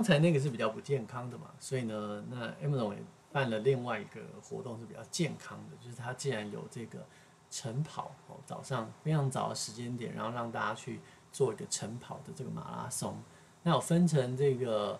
[0.00, 7.04] 刚才那个是比较不健康的嘛，所以呢，那 Amazon 也办了另外一个活动是比较健康的，就是它既然有这个
[7.50, 13.14] 晨跑哦，早上非常早的时间点，然后让大家去做一个晨跑的这个马拉松，
[13.62, 14.98] 那有分成这个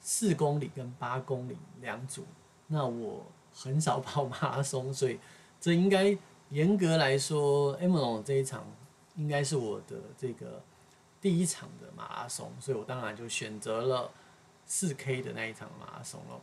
[0.00, 2.24] 四公里跟八公里两组，
[2.68, 5.20] 那我很少跑马拉松， 所以
[5.60, 6.16] 这应该
[6.48, 8.64] 严格来说，Amazon 这一场
[9.14, 10.62] 应该是我的这个
[11.20, 14.10] 第一场的马拉松，所以我当然就选择了。
[14.68, 16.42] 四 K 的那一场马拉松咯，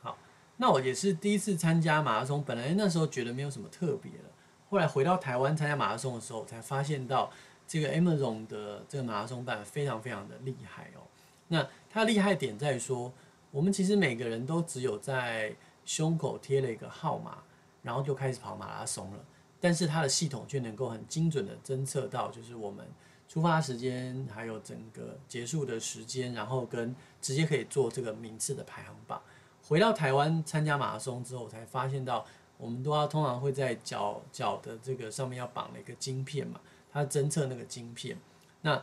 [0.00, 0.16] 好，
[0.56, 4.24] 那我也是第一次参加马拉松，本来那时候觉得没有什么特别的，
[4.70, 7.30] 后来回到台湾参加马拉松的时候，才发现到
[7.68, 11.04] 这个 Amazon 的这个马拉松办非常非常的厉害哦。
[11.48, 13.12] 那它厉害点在于说，
[13.50, 15.54] 我们其实每个人都只有在
[15.84, 17.42] 胸口贴了一个号码，
[17.82, 19.22] 然后就开始跑马拉松了，
[19.60, 22.86] 但是它的系统却能够很精准的侦测到，就是我们。
[23.26, 29.18] 出发时间，还有整个结束的时间，然后跟直接可以做这个名次的排行榜。
[29.66, 32.26] 回到台湾参加马拉松之后，才发现到
[32.58, 36.60] 我们都要通常会在脚脚的这个上面要绑了一个晶片嘛，
[36.92, 38.14] 它侦测那个晶片。
[38.60, 38.82] 那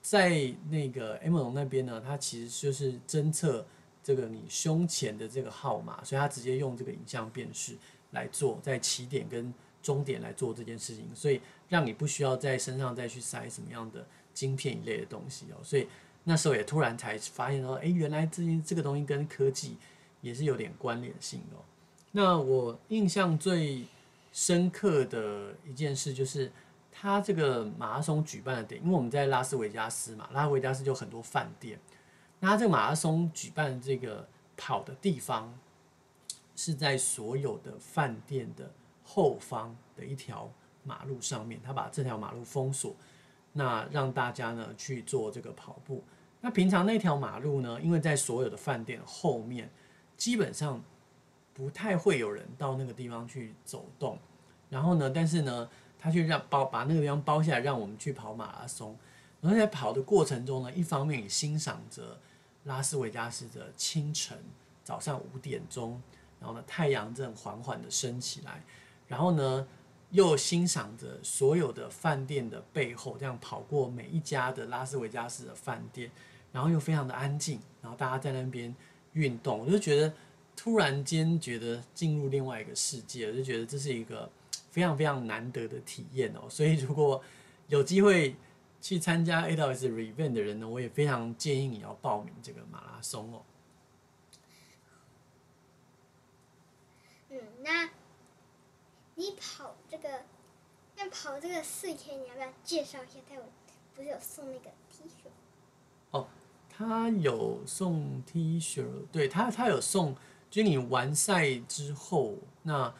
[0.00, 0.30] 在
[0.70, 3.66] 那个 M 那边呢，它其实就是侦测
[4.02, 7.76] 这个你胸前的这个号码，所以它直接用这个影像辨识
[8.12, 9.52] 来做，在起点跟
[9.82, 15.60] 终点来做这件事情，所以让你不需要在身上再去塞什么样的晶片一类的东西哦。
[15.62, 15.86] 所以
[16.24, 19.76] 那时候也突然才发现说，哎，原来这这个东西跟科技
[20.20, 21.60] 也是有点关联性的哦。
[22.12, 23.84] 那我印象最
[24.32, 26.50] 深刻的一件事就是，
[26.90, 31.78] 他这个马拉松举办的点，因为我们在拉斯维加斯嘛，拉斯维加斯就很多饭店。
[32.38, 35.52] 那他这个马拉松举办这个跑的地方，
[36.54, 38.70] 是在所有的饭店的
[39.04, 40.50] 后方的一条
[40.84, 42.94] 马路上面，他把这条马路封锁，
[43.52, 46.02] 那让大家呢去做这个跑步。
[46.40, 49.70] 那平常那条马路呢，因为在所有的饭店后面，
[50.16, 50.82] 基本上
[51.54, 54.18] 不太会有人到那个地方去走动。
[54.68, 58.96] 然后呢，但是呢，他却让包把那个地方包下来，让我们去跑马拉松。
[59.40, 62.18] 然后在跑的过程中呢，一方面也欣赏着
[62.64, 64.36] 拉斯维加斯的清晨，
[64.82, 66.00] 早上五点钟，
[66.40, 68.62] 然后呢，太阳正缓缓的升起来。
[69.06, 69.66] 然后呢，
[70.12, 76.10] 又欣赏着所有的饭店的背后，这样跑过每一家的拉斯维加斯的饭店，
[76.52, 78.74] 然后又非常的安静，然后大家在那边
[79.14, 80.12] 运动，我就觉得
[80.54, 84.30] 突然间觉得进入另外一个世界，我就觉得这是一个
[84.70, 86.46] 非常非常难得的体验哦。
[86.48, 87.22] 所以如果
[87.68, 88.36] 有机会
[88.82, 93.42] 去参加 AWS Revamp 的人呢，我也非常建议你要报名这个马拉松哦。
[97.30, 97.88] 嗯，那。
[99.14, 100.08] 你跑这个，
[100.96, 103.20] 要跑这个四 K，你要不要介绍一下？
[103.28, 103.42] 他有
[103.94, 105.28] 不是有送那个 T 恤？
[106.10, 106.26] 哦，
[106.70, 110.16] 他有送 T 恤，对他，他有送，
[110.50, 112.92] 就是你完赛之后，那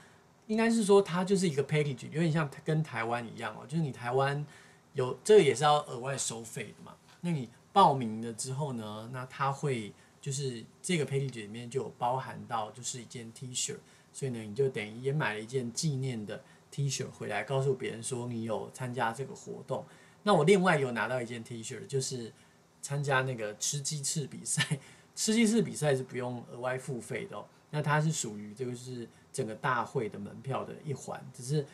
[0.46, 4.44] 应该是说他就是一个 package，有点像跟台湾一样哦，就是你台湾
[4.92, 6.94] 有这个也是要额外收费的嘛。
[7.22, 13.77] 那你报名了之后呢，那他会就是这个 package 里面就有包含到就是一件 T 恤。
[14.12, 19.85] 所以呢，你就等于也买了一件纪念的 T 恤回来，告诉别人说你有参加这个活动。
[20.22, 22.33] 那我另外有拿到一件 T 恤，就是
[22.81, 24.79] 参加那个吃鸡翅比赛。
[25.14, 27.44] 吃鸡翅比赛是不用额外付费的哦。
[27.70, 31.66] 那它是属于这个是整个大会的门票的一环，只是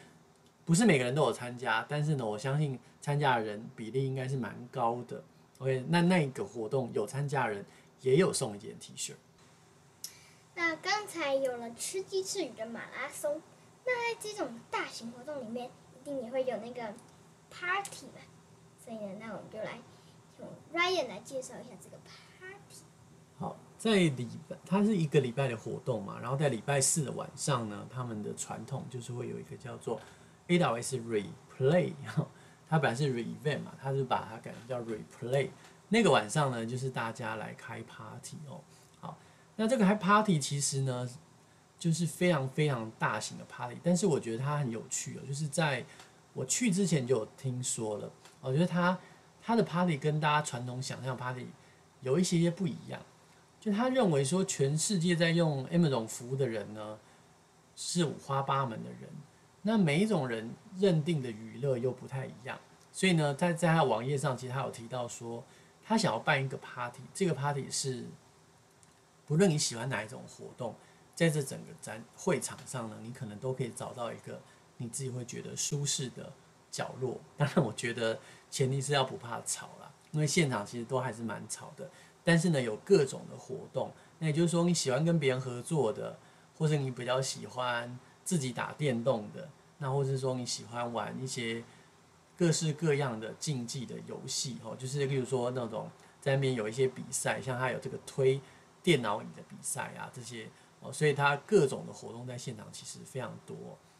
[0.64, 1.84] 不是每个人都有参加。
[1.88, 5.22] 但是呢，我相信参加的人比例应该是蛮高的。
[5.58, 7.64] OK，那那个活动有参加的人
[8.00, 9.12] 也有送一件 T 恤。
[10.58, 13.40] 那刚才有了吃鸡翅与的马拉松，
[13.86, 16.92] 那在这种大型活动里面，一定也会有那个
[17.48, 18.20] party 嘛。
[18.84, 19.78] 所以呢，那我们就来
[20.40, 22.82] 用 Ryan 来介绍一下这个 party。
[23.38, 30.00] 好，在礼拜，它是一个礼拜的活动嘛，然后在礼拜四的晚上呢，他们的传统就是会有一个叫做
[30.48, 31.92] AWS Replay，
[32.68, 35.50] 它本来是 Revent，嘛，它是把它改成叫 Replay。
[35.88, 38.60] 那个晚上呢，就是大家来开 party 哦。
[39.60, 41.10] 那这个还 party 其实呢，
[41.80, 45.84] 就是非常非常大型的 party，但是我觉得它很有趣哦，就是在
[46.32, 48.08] 我去之前就有听说了，
[48.40, 48.96] 我觉得它
[49.42, 51.48] 它的 party 跟大家传统想象 party
[52.02, 53.00] 有一些些不一样，
[53.58, 56.96] 就他认为说全世界在用 Amazon 服务的人呢
[57.74, 59.10] 是五花八门的人，
[59.62, 62.56] 那每一种人认定的娱乐又不太一样，
[62.92, 65.44] 所以呢，在在他的网页上其实他有提到说，
[65.82, 68.04] 他想要办一个 party，这个 party 是。
[69.28, 70.74] 不论你喜欢哪一种活动，
[71.14, 74.40] 在这整个展会场上呢，你可能都可以找到一个
[74.78, 76.32] 你自己会觉得舒适的
[76.70, 77.20] 角落。
[77.36, 78.18] 当然，我觉得
[78.50, 81.90] 前提是要不怕吵啦，因为现场其实都还是蛮吵的。
[82.24, 86.18] 但是呢，有各种的活动，那也就是说你喜欢跟别人合作的，
[86.56, 91.62] 或者你比较喜欢自己打电动的，那或者说你喜欢玩一些
[92.34, 98.40] 各式各样的竞技的游戏哦，就是例如说那种在那边有一些比赛，像他有这个推。
[98.88, 100.48] 电脑椅的比赛啊，这些
[100.80, 103.54] 哦，所以它各种的活动在现场其实非常多。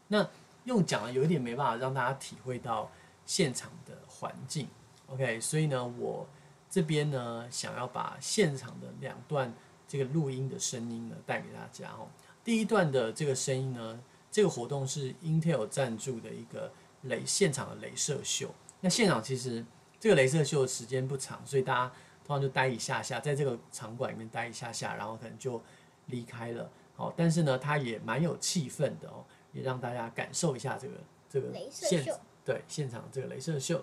[0.06, 0.26] 那
[0.64, 2.90] 用讲的有一点没办法让大家体会到
[3.26, 4.66] 现场的环境
[5.08, 5.38] ，OK？
[5.42, 6.26] 所以呢，我
[6.70, 9.52] 这边呢想要把现场的两段
[9.86, 12.08] 这个录音的声音呢带给大家哦。
[12.42, 16.72] 第一段的这个声音呢，这个活动是 Intel 赞助的一个
[17.02, 18.54] 雷现场的镭射秀。
[18.80, 19.62] 那现场其实
[20.00, 21.92] 这个镭射秀时间不长，所以大家。
[22.28, 25.60] 然后就待一下下，在这个场馆里面待一下下，然后可能就
[26.06, 26.70] 离开了。
[26.94, 30.94] 好，但是呢，它也蛮有气氛的哦，也让大家感受一下这个
[31.28, 32.04] 这个现
[32.44, 33.82] 对现场这个镭射秀。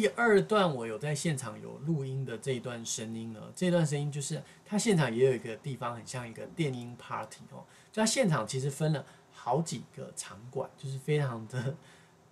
[0.00, 7.60] 第二段我有在现场有录音的这一段声音呢，这段声音就是他现场也有一个地方很像一个电音 party 哦，
[7.92, 11.76] 就他现场其实分了好几个场馆，就是非常的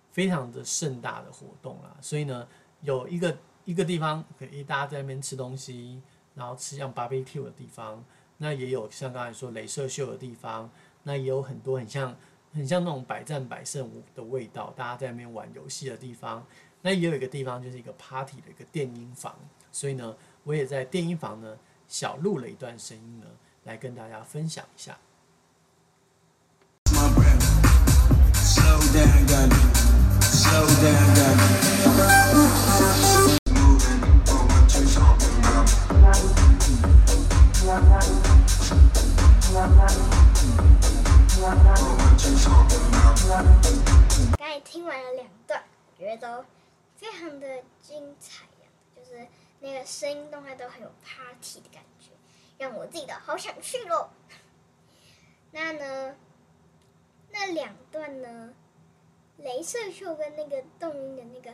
[0.09, 2.47] 非常的盛大的活动啦，所以呢，
[2.81, 6.01] 有一个一个地方可以大家在那边吃东西，
[6.33, 8.03] 然后吃像 barbecue 的地方，
[8.37, 10.67] 那也有像刚才说镭射秀的地方，
[11.03, 12.17] 那也有很多很像
[12.51, 16.43] 很像那种百战百胜的味道，大家在那边玩游戏的地方。
[16.81, 19.35] 那也有一个地方，就是一个 party 的一个电音房，
[19.71, 21.57] 所以呢，我也在电音房呢
[21.87, 23.25] 小录了一段声音呢，
[23.65, 24.97] 来跟大家分享一下。
[44.37, 45.61] 刚才听完了两段，
[45.97, 46.58] 觉得都。
[46.99, 49.25] 非常的精彩呀，就是
[49.61, 52.11] 那个声音动态都很有 party 的感觉，
[52.57, 54.09] 让我自己都好想去喽。
[55.51, 56.17] 那呢，
[57.31, 58.53] 那两段呢，
[59.41, 61.51] 镭射秀跟那个动音的那个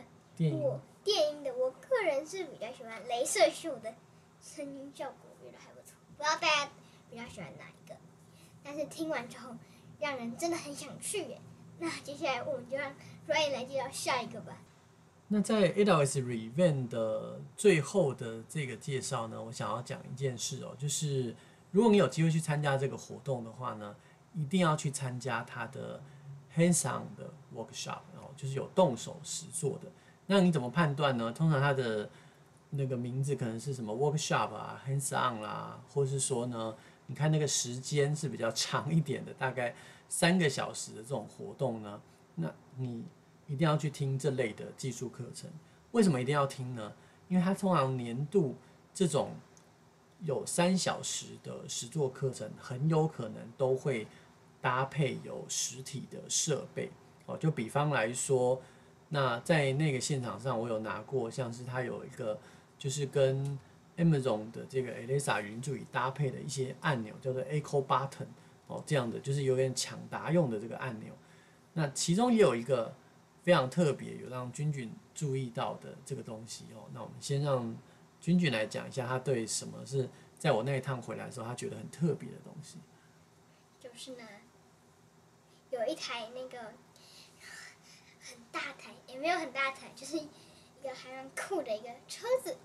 [0.56, 3.94] 我电，电音的，我个人是比较喜欢镭射秀的
[4.42, 5.94] 声音效果，我觉得还不错。
[6.16, 6.72] 不知道大家
[7.08, 7.94] 比较喜欢哪一个？
[8.64, 9.54] 但是听完之后，
[10.00, 11.40] 让人真的很想去耶。
[11.78, 12.92] 那接下来我们就让
[13.28, 14.58] Ryan 来介绍下一个吧。
[15.28, 21.34] 那在 AWS Revenge 的最后的这个介绍呢，我想要讲一件事哦，就是
[21.72, 23.96] 如果你有机会去参加这个活动的话呢，
[24.34, 26.00] 一定要去参加它的
[26.54, 29.90] Hands-on 的 workshop，哦，就是有动手实做的。
[30.26, 31.32] 那你怎么判断呢？
[31.32, 32.08] 通常它的
[32.70, 36.72] 那个名字可能是什么 workshop 啊，Hands-on 啦，或是说呢，
[37.08, 39.74] 你看那个时间是比较长一点的，大概
[40.08, 42.00] 三个小时的这种活动呢，
[42.36, 43.04] 那你。
[43.46, 45.48] 一定要去听这类的技术课程，
[45.92, 46.92] 为什么一定要听呢？
[47.28, 48.56] 因为它通常年度
[48.92, 49.30] 这种
[50.22, 54.06] 有三小时的实作课程，很有可能都会
[54.60, 56.90] 搭配有实体的设备
[57.26, 57.36] 哦。
[57.36, 58.60] 就比方来说，
[59.10, 62.36] 那在那个现场上，我有拿过，像是它有一个
[62.76, 63.58] 就是跟
[63.96, 68.26] Amazon 的这个 Alexa 语音助理搭配的一些按钮，叫做 Echo Button
[68.66, 71.12] 哦，这样的就是有点抢答用的这个按钮。
[71.74, 72.92] 那其中也有一个。
[73.46, 76.82] 非常特别，有让君君注意到的这个东西哦。
[76.92, 77.76] 那我们先让
[78.20, 82.78] 君君来讲一下，他对什么是在我那一趟回来的时候，他觉得很特别的东西。
[83.78, 84.24] 就是呢，
[85.70, 86.58] 有一台那个
[88.20, 90.28] 很大台，也没有很大台，就是一
[90.82, 92.56] 个还蛮酷的一个车子。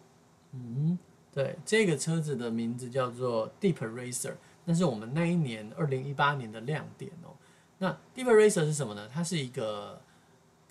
[0.54, 0.98] 嗯，
[1.32, 4.34] 对，这个车子的名字叫做 Deep Racer，
[4.66, 7.38] 那是我们那一年二零一八年的亮点哦。
[7.78, 9.08] 那 Deep Racer 是什么呢？
[9.08, 10.02] 它是一个。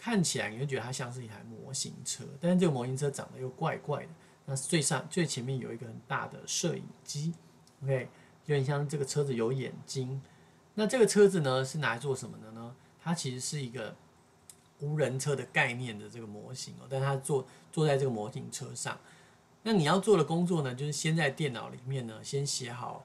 [0.03, 4.09] 看起来你会觉得它像是一台模型车，但是这个模型车长得又怪怪的。
[4.47, 7.35] 那最上最前面有一个很大的摄影机
[7.83, 8.09] ，OK，
[8.47, 10.23] 有点像这个车子有眼睛。
[10.75, 12.75] 那这个车子呢是拿来做什么的呢？
[12.99, 13.95] 它其实是一个
[14.79, 18.99] 无人车的概念的这个模型哦，但它坐坐在这个模型车上。
[19.63, 23.05] 那你要做的工作呢，就是先在电脑里面呢先写好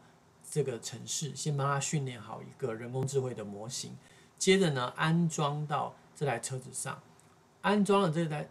[0.50, 3.98] 这个程式，先帮它训练好一个人工智慧的模型，
[4.38, 5.94] 接着呢安装到。
[6.16, 7.02] 这台车子上
[7.62, 8.48] 安装了这台，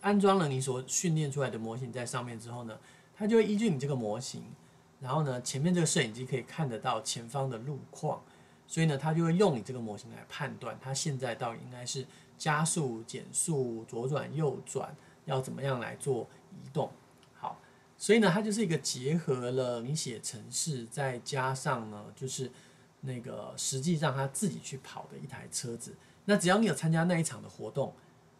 [0.00, 2.78] 安装了你所训练出来的模型在上面之后呢，
[3.14, 4.44] 它就会依据你这个模型，
[5.00, 8.22] 然后呢，前面这个摄影机可以看得到前方的路况，
[8.66, 12.06] 所以呢，它就会用你这个模型来判断它现在到底应该是
[12.36, 14.94] 加速、减速、左转、右转，
[15.24, 16.90] 要怎么样来做移动。
[17.34, 17.58] 好，
[17.96, 22.52] 所以呢，它就是一个结合了你写程式，再加上呢，就是
[23.00, 25.94] 那个实际上它自己去跑的一台车子。
[26.28, 27.94] 那只要你有参加那一场的活动，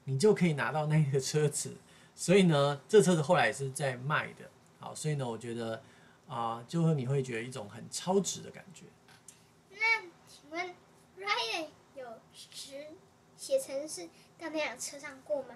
[0.04, 1.74] 你就可以拿到那个车子。
[2.14, 4.50] 所以呢，这车子后来也是在卖的。
[4.78, 5.76] 好，所以呢，我觉得
[6.26, 8.84] 啊、呃，就会你会觉得一种很超值的感觉。
[9.70, 10.66] 那请问
[11.18, 12.88] Ryan 有实
[13.38, 14.04] 写程式
[14.38, 15.54] 到那辆车上过吗？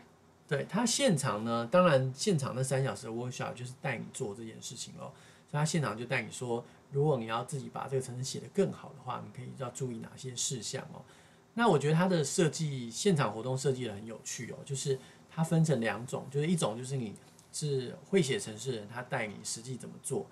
[0.48, 5.12] 对，他现场呢，当然现场那三小时的 workshop 就是带你做这件事情哦。
[5.50, 11.04] 所以他现场就带你说，如果你要自己把这个程式写得更好的话，你可以要注意哪些事项哦。
[11.54, 14.98] 那我觉得它的设计现场活动设计得很有趣哦，就是
[15.30, 17.14] 它分成两种，就是一种就是你
[17.52, 20.26] 是会写程式人，他带你实际怎么做。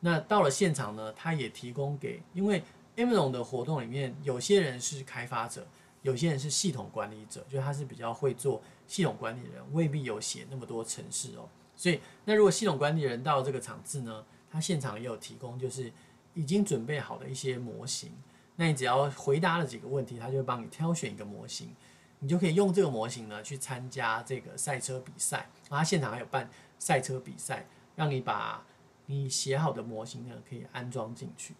[0.00, 2.62] 那到了现场呢，他也提供给，因为
[2.96, 5.66] Amazon 的活动里面，有些人是开发者，
[6.02, 11.48] 有些人是系统管理者，就他是比较会做系统管理人，未必有写那么多程式哦。
[11.76, 15.92] 所以，那如果系统管理人到这个场次呢，他现场也有提供，就是
[16.34, 18.10] 已经准备好的一些模型。
[18.56, 21.74] 那你只要回答了几个问题，他就会帮你挑选一个模型。
[22.18, 25.48] 你就可以用这个模型呢去参加这个赛车比赛。
[25.68, 26.48] 然后它现场还有办
[26.78, 28.64] 赛车比赛，让你把
[29.04, 31.54] 你写好的模型呢可以安装进去。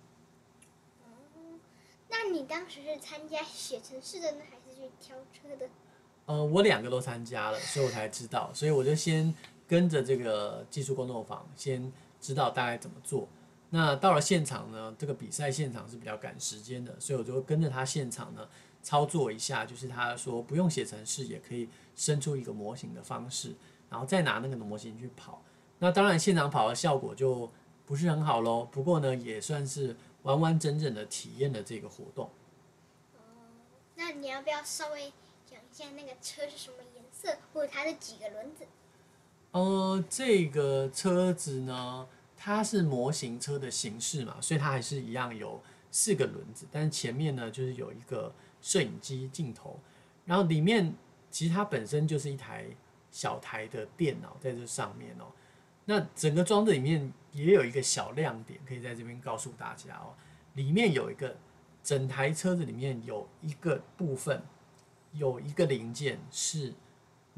[1.04, 1.60] 嗯，
[2.08, 5.68] 那你当时是参加写程式的呢，还是去挑车的？
[6.24, 9.32] 呃，我两个都参加了，所以我才知道，所以我就先
[9.68, 13.28] 跟着这个技术工作坊，先知道大概怎么做。
[13.70, 18.48] 那到了现场呢，这个比赛现场是比较赶时间的，所以我就跟着他现场呢
[18.82, 23.54] 操作一下，就是他说不用写程式也可以生出一个模型的方式，
[23.90, 25.42] 然后再拿那个模型去跑。
[25.78, 27.50] 那当然现场跑的效果就
[27.84, 32.30] 不是很好喽，不过呢也算是完完整整的体验了这个活动。
[33.16, 33.20] 哦，
[33.94, 35.12] 那你要不要稍微？
[35.48, 38.66] 讲一下那个车是什么颜色，或者它的几个轮子？
[39.52, 45.60] 呃，这个车子呢，它是模型车的形式嘛，所以它还是一样有
[45.90, 49.78] 四个轮子，但是前面呢就是有一个摄影机镜头，
[50.24, 50.94] 然后里面
[51.30, 52.66] 其实它本身就是一台
[53.10, 55.24] 小台的电脑在这上面哦。
[55.84, 60.14] 那整个装置里面也有一个小亮点，可以在这边告诉大家哦，
[60.54, 61.36] 里面有一个
[61.82, 64.42] 整台车子里面有一个部分。
[65.12, 66.74] 有一个零件是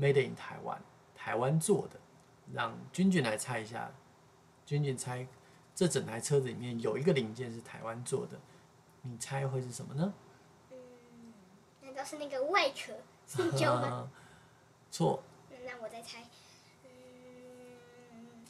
[0.00, 0.82] Made in 台湾，
[1.14, 2.00] 台湾做的，
[2.52, 3.88] 让君君来猜一下。
[4.68, 5.26] 君君猜，
[5.74, 8.38] 这整台车子里面有一个零件是台湾做的，
[9.00, 10.12] 你猜会是什么呢？
[10.70, 10.76] 嗯，
[11.80, 12.92] 难道是那个外壳
[13.26, 14.10] 塑胶吗？
[14.90, 15.22] 错。
[15.64, 16.22] 那我再猜。
[16.84, 18.44] 嗯，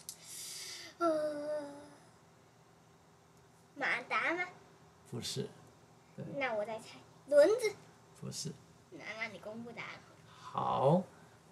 [0.99, 1.65] 呃，
[3.77, 4.43] 马达吗？
[5.13, 5.49] 不是。
[6.37, 6.99] 那我再猜，
[7.29, 7.73] 轮子。
[8.21, 8.53] 不是。
[8.91, 9.91] 那那你公布答案。
[10.27, 11.05] 好，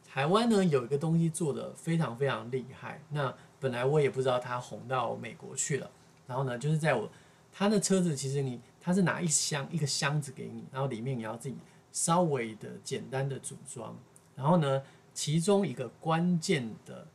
[0.05, 3.01] 台湾呢有一个东西做的非常非常厉害。
[3.11, 5.91] 那本来我也不知道它红到美国去了。
[6.27, 7.09] 然后呢，就是在我
[7.53, 11.57] 他的车子，其实你他是拿一箱一个箱子给你，然后里面你要自己
[11.93, 13.97] 稍微的简单的组装。
[14.35, 14.83] 然后呢，
[15.15, 17.07] 其中一个关键的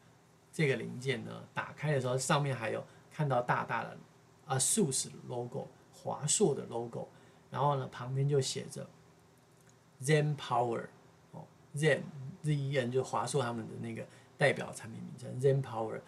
[0.51, 3.97] 这个零件呢，打开的时候上面还有看到大大的
[4.47, 7.07] ASUS logo，华硕的 logo。
[7.49, 8.87] 然后呢，旁边就写着。
[10.03, 10.85] Zen Power，
[11.31, 12.01] 哦，Zen
[12.41, 14.03] Z E N 就华硕他们的那个
[14.35, 16.01] 代表产品名称，Zen Power，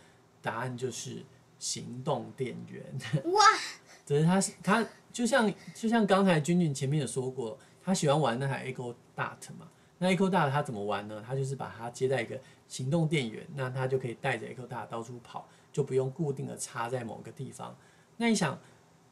[0.44, 1.24] 答案就是
[1.58, 2.84] 行动电源。
[3.32, 3.42] 哇！
[4.06, 9.68] 只是他他就像就像刚才君君前面有说过，他喜欢玩那台 Echo Dot 嘛，
[9.98, 11.24] 那 Echo Dot 他怎么玩呢？
[11.26, 12.38] 他就是把它接在一个
[12.68, 17.74] 行动电源，那他就可以带着 Echo Dot 到处跑，就不用固定的插在某个地方。
[18.18, 18.60] 那你想，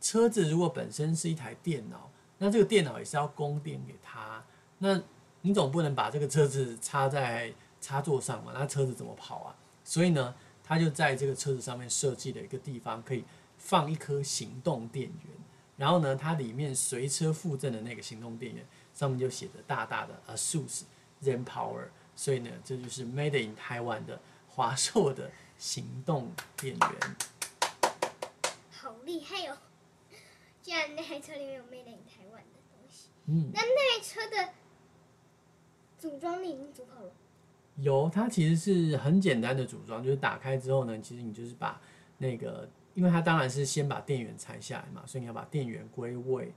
[0.02, 4.44] 车子如果本身是一台电脑，那这个电脑也是要供电给他。
[4.80, 5.02] 那
[5.42, 8.52] 你总不能把这个车子插在插座上嘛？
[8.54, 9.56] 那车子怎么跑啊？
[9.84, 10.36] 所以呢，
[10.72, 13.26] 他就在这个车子上面设计了一个地方，可以
[13.58, 15.36] 放一颗行动电源。
[15.76, 20.84] 然后呢，它里面随车附赠的那个行动电源上面就写着大大的 ASUS
[21.22, 21.90] Zen Power。
[22.16, 27.16] 所以呢，这就是 Made in 台湾的华硕的行动电源。
[28.72, 29.58] 好厉害哦！
[30.62, 33.10] 竟然那台车里面有 Made in 台湾的东西。
[33.26, 33.52] 嗯。
[33.54, 34.54] 那那台车的。
[36.00, 37.12] 组装你已经组好了。
[37.78, 41.80] 有，它其实是很简单的组装，就是打开之后呢，其实你就是把
[42.18, 46.54] 那个，因为它当然是先把电源拆下来嘛，所以你要把电源归位，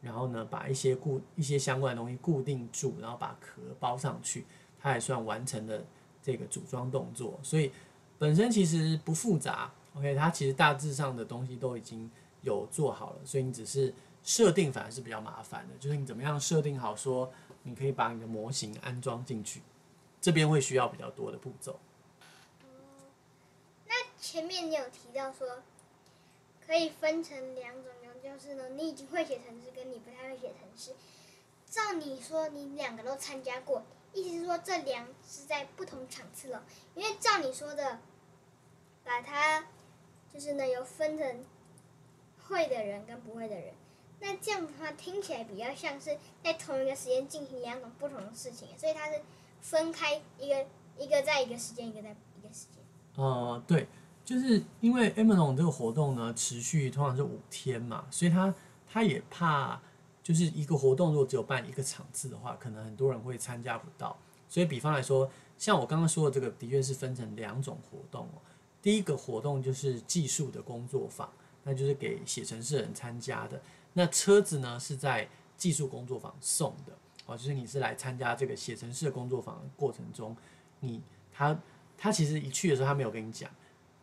[0.00, 4.44] 然后呢，把一些固一些相关的东西固定住，然后把壳包上去，
[4.78, 5.84] 它还算完成了
[6.22, 7.40] 这个组装动作。
[7.42, 7.72] 所以
[8.18, 12.10] 本身其实不复杂，OK，它其实大致上的东西都已经
[12.42, 13.92] 有做好了，所以你只是
[14.22, 17.30] 设定反而是比较麻烦的，就是你怎么样设定好说。
[17.64, 19.60] 你可以把你的模型安装进去，
[20.20, 21.78] 这边会需要比较多的步骤。
[22.62, 22.66] 哦，
[23.86, 25.62] 那前面你有提到说，
[26.66, 27.92] 可以分成两种，
[28.22, 30.92] 就是呢，你已经会写程式，跟你不太会写程式。
[31.70, 36.64] 照你说，你两个都参加过，意思是说这两是在不同场次了。
[36.94, 37.98] 因为照你说的，
[39.04, 39.66] 把它
[40.32, 41.44] 就是呢，有分成
[42.48, 43.74] 会的人跟不会的人。
[44.20, 49.20] 那这样的话听起来比较像是在同一个时间进行两种不同的事情，所以它是
[49.60, 50.66] 分开一个
[50.98, 52.82] 一个在一个时间，一个在一个时间。
[53.16, 53.88] 呃，对，
[54.24, 58.54] 就是因为 Amazon 这个活动呢持续通常是五天嘛，所以他
[58.86, 59.80] 他也怕
[60.22, 64.16] 就是一个活动如果只有办一个场次的话，可能很多人会参加不到。
[64.48, 68.40] 所以比方来说，像我刚刚说的这个，的确是分成两种活动哦。
[68.80, 71.30] 第一个活动就是技术的工作坊，
[71.64, 73.60] 那就是给写程式人参加的。
[73.94, 76.92] 那车子呢是在技术工作坊送的
[77.28, 80.34] 哦，就是你是来参加这个写程式的工作坊过程中，
[80.80, 81.56] 你他
[81.96, 83.50] 他其实一去的时候他没有跟你讲，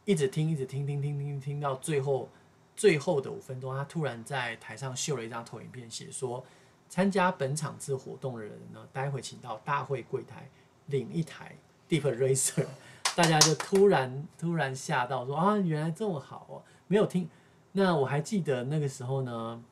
[0.05, 2.29] 一直听一直听听听听听到最后
[2.75, 6.45] 最后的五分钟，他突然在台上秀了一张投影片，写说
[6.87, 10.47] 参加本场次活动的人呢，待会请到大会柜台
[10.85, 11.57] 领一台
[11.89, 12.67] Deep Racer。
[13.15, 16.61] 大家就突然突然吓到说啊，原来这么好哦！
[16.87, 17.29] 没有听。
[17.71, 19.63] 那我还记得那个时候呢，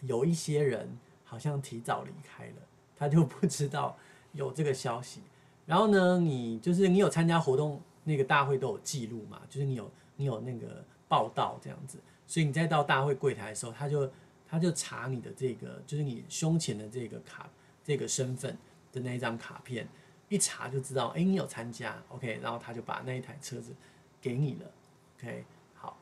[0.00, 2.54] 有一些人好像提早离开了，
[3.00, 3.96] 他就不知道
[4.32, 5.22] 有这个消息。
[5.64, 14.10] 然后呢，你就是你有参加活动，那个大会都有记录嘛，就是你有你有那个报道这样子，所以你再到大会柜台的时候，他就
[14.46, 17.48] 他就查你的这个，就是你胸前的这个卡，
[17.82, 18.56] 这个身份
[18.92, 19.88] 的那一张卡片，
[20.28, 23.74] 一查就知道，哎，你有参加，OK，然后他就把那一台车子
[24.20, 24.70] 给你了
[25.18, 25.44] ，OK
[25.74, 25.96] 好。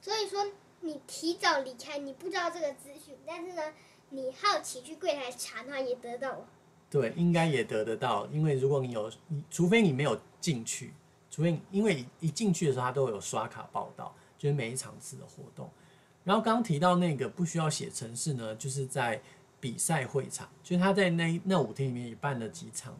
[0.00, 0.44] 所以说，
[0.80, 3.62] 你提早离开，你不知道这个资讯，但是呢，
[4.10, 6.46] 你好奇去柜台查的话，也得到。
[6.90, 10.92] 对，应该也得得到，因为如果你有，你除非你没有进去，
[11.30, 15.68] 除非因为一进去的时候，他都有刷卡报到，就是每一场次的活动。
[16.22, 19.20] 然后刚刚提到那个不需要写城市呢，就是在
[19.58, 22.96] 比赛会场，就是他在那那五天里面也办了几场，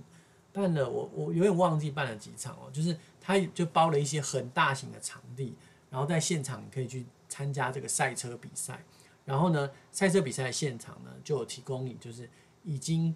[0.53, 5.55] 办了我我有点忘记办了几场哦，就是他就包了一些很大型的场地。
[5.91, 8.83] 然后在现场可以去参加这个赛车比赛，
[9.25, 12.29] 然后呢，赛车比赛的现场呢就有提供你就是
[12.63, 13.15] 已经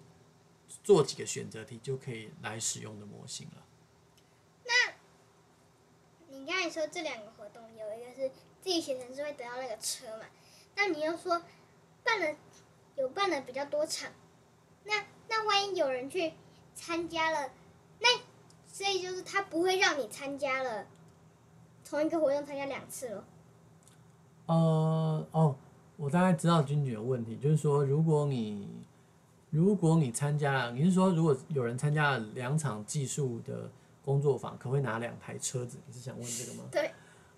[0.83, 3.63] 做几个选择题就可以来使用的模型了。
[4.65, 4.93] 那
[6.29, 8.29] 你刚才说这两个活动有一个是
[8.61, 10.25] 自己写程式会得到那个车嘛？
[10.75, 11.41] 那你又说
[12.03, 12.35] 办了
[12.95, 14.11] 有办了比较多场，
[14.85, 16.33] 那那万一有人去
[16.73, 17.51] 参加了，
[17.99, 18.07] 那
[18.65, 20.87] 所以就是他不会让你参加了。
[21.83, 23.23] 同一个活动参加两次咯。
[24.45, 25.55] 呃哦，
[25.99, 28.65] 我大概知道君君的问题，就是说，如果你
[29.49, 33.69] 如果你参加了，你是说如果有人参加了两场技术的
[34.01, 35.77] 工作坊，可不可以拿两台车子？
[35.85, 36.63] 你是想问这个吗？
[36.71, 36.91] 对。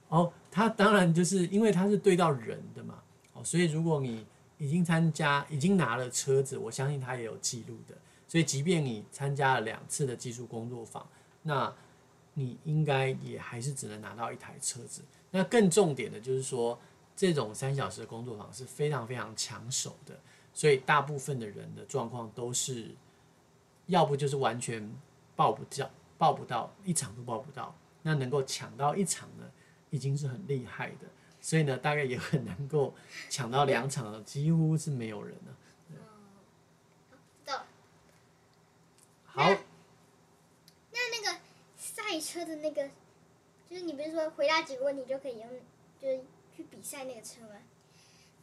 [0.10, 3.00] 哦，他当然就是因为他是对到人的嘛，
[3.34, 4.24] 哦，所以如果你
[4.60, 7.96] 已经参加，已经拿了车子，我相信他也有记录的，
[8.28, 11.06] 所以即便你参加了两次的技术工作坊，
[11.42, 11.74] 那。
[12.34, 15.02] 你应该也还是只能拿到一台车子。
[15.32, 16.80] 那更重点的就是说，
[17.16, 20.20] 这种三小时的工作坊是非常非常抢手的，
[20.54, 22.96] 所以大部分的人的状况都是，
[23.88, 24.92] 要不就是完全
[25.36, 27.76] 报不到，报不到一场都报不到。
[28.04, 29.46] 那能够抢到一场呢，
[29.90, 31.08] 已经是很厉害的。
[31.40, 32.94] 所以呢，大概也很能够
[33.30, 35.58] 抢到两场的，几乎是没有人了。
[39.26, 39.50] 好。
[40.94, 41.40] 那那个
[41.78, 42.90] 赛车的那个，
[43.70, 45.50] 就是你不是说回答几个问题就可以用，
[46.00, 46.22] 就是
[46.56, 47.56] 去比赛那个车吗？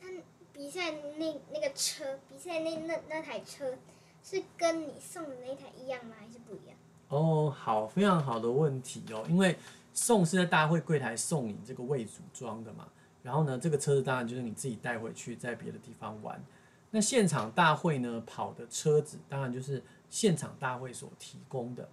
[0.00, 0.08] 那
[0.52, 3.76] 比赛那那个车，比赛那那那台车，
[4.22, 6.16] 是跟你送的那台一样吗？
[6.18, 6.76] 还是不一样？
[7.08, 9.24] 哦，好，非常好的问题哦。
[9.28, 9.56] 因为
[9.92, 12.88] 送是在大会柜台送你这个未组装的嘛，
[13.22, 16.42] 然后呢，这个车子当然就是你自己带回去，在别的地方玩。
[16.90, 21.88] 那现场大会呢，跑的车子当然就是现场大会所提供的。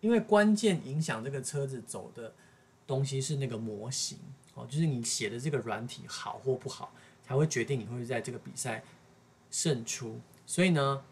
[0.00, 2.32] 因为关键影响这个车子走的
[2.86, 4.16] 东西是那个模型
[4.58, 6.92] 哦，就是你写的这个软体好或不好，
[7.22, 8.82] 才会决定你会在这个比赛
[9.50, 10.20] 胜出。
[10.46, 11.02] 所以呢，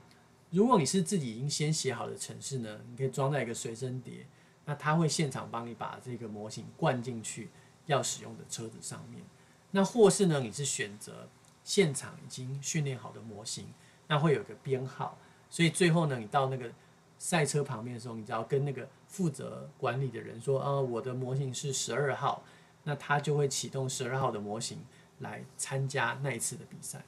[0.51, 4.27] 如果你是自己已经先写好的程式呢，你可以装在一个随身碟，
[4.65, 7.51] 那它会现场帮你把这个模型灌进去
[7.87, 9.23] 要使用的车子上面。
[9.71, 11.29] 那或是呢，你是选择
[11.63, 13.67] 现场已经训练好的模型，
[14.09, 15.19] 那会有个编号，
[15.51, 16.71] 所以最后呢，你到那个。
[17.19, 22.45] 赛车旁边的时候，你只要跟那个负责管理的人说：“啊，我的模型是十二号。”
[22.87, 24.79] 那他就会启动十二号的模型
[25.19, 27.05] 来参加那一次的比赛。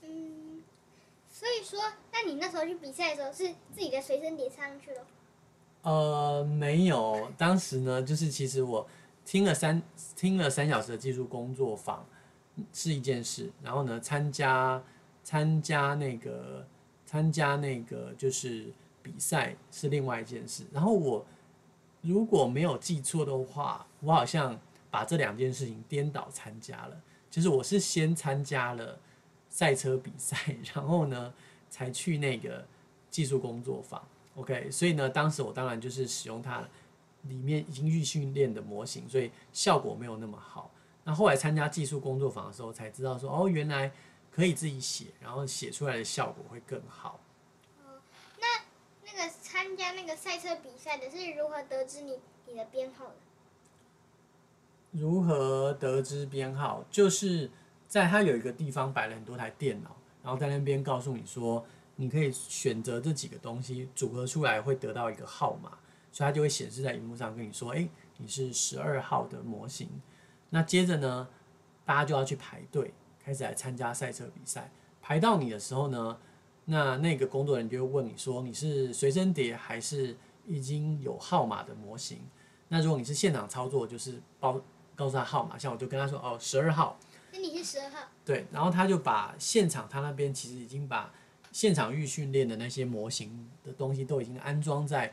[0.00, 0.62] 嗯，
[1.28, 1.78] 所以说，
[2.10, 5.06] 那你那时候去比赛的时候是自己的随身碟插上去了？
[5.82, 8.86] 呃，没有，当时呢，就是其实我
[9.24, 9.82] 听了三
[10.16, 12.06] 听了三小时的技术工作坊
[12.72, 14.82] 是一件事，然后呢，参加
[15.22, 16.66] 参加那个
[17.04, 18.72] 参加那个就是。
[19.04, 21.26] 比赛是另外一件事，然后我
[22.00, 24.58] 如果没有记错的话，我好像
[24.94, 26.96] 把这两件事情颠倒参加了。
[27.28, 28.96] 就是我是先参加了
[29.50, 30.36] 赛车比赛，
[30.72, 31.34] 然后呢
[31.68, 32.64] 才去那个
[33.10, 34.00] 技术工作坊。
[34.36, 36.62] OK，所以呢，当时我当然就是使用它
[37.22, 40.70] 里面已经预训练的模型，所以效果没有那么好。
[41.02, 43.90] 那后来参加技术工作坊的时候，才知道说哦，原来
[44.30, 47.18] 可以自己写，然后写出来的效果会更好。
[49.06, 53.16] 那个参加那个赛车比赛的是如何得知你你的编号的？
[54.96, 56.84] 如何得知编号？
[56.88, 57.50] 就是
[57.88, 61.66] 在他有一个地方摆了很多台电脑，然后在那边告诉你说，
[61.96, 65.70] 你可以选择这几个东西组合出来会得到一个号码，
[66.12, 67.88] 所以它就会显示在荧幕上跟你说，诶，
[68.18, 69.88] 你是十二号的模型。
[70.50, 71.28] 那接着呢，
[71.84, 74.70] 大家就要去排队，开始来参加赛车比赛。
[75.02, 76.16] 排到你的时候呢，
[76.66, 80.16] 那那个工作人员就会问你说，你是随身碟还是
[80.46, 82.18] 已经有号码的模型？
[82.68, 84.60] 那如果你是现场操作，就是包
[84.94, 86.98] 告诉他号码，像我就跟他说哦，十二号。
[87.32, 88.08] 那你是十二号。
[88.24, 91.12] 对，然后他就把现场他那边其实已经把
[91.52, 95.12] 现场预训练的那些模型的东西都已经安装在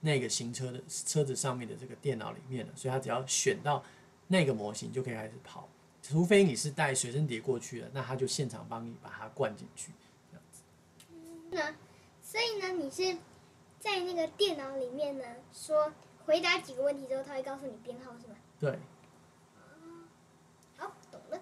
[0.00, 3.82] 那个行车的车子上面的这个电脑里面了，所以他只要选到
[4.28, 5.68] 那个模型就可以开始跑，
[6.02, 9.92] 除非你是带随身碟过去的，那他就现场帮你把它灌进去，
[10.30, 10.62] 这样子。
[11.50, 11.74] 那
[12.22, 13.18] 所以呢，你是
[13.78, 15.92] 在那个电脑里面呢说。
[16.24, 18.36] 回答几个问题之后，他会告诉你编号，是吗？
[18.60, 18.78] 对。
[20.76, 21.40] 好，懂了。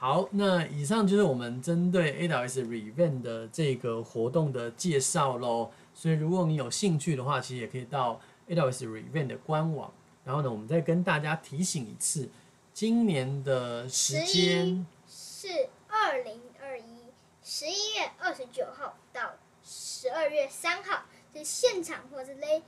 [0.00, 5.72] 好，那以上就是我们针对 AWS Revamp 的这个活动的介绍喽。
[5.92, 9.92] 所以，如果你有兴趣的话，其实也可以到 AWS Revamp 的官网。
[10.24, 12.28] 然后呢，我们再跟大家提醒一次，
[12.72, 17.08] 今年的时间是二零二一
[17.42, 19.32] 十一月二十九号到
[19.64, 22.62] 十二月三号，是现场或是勒。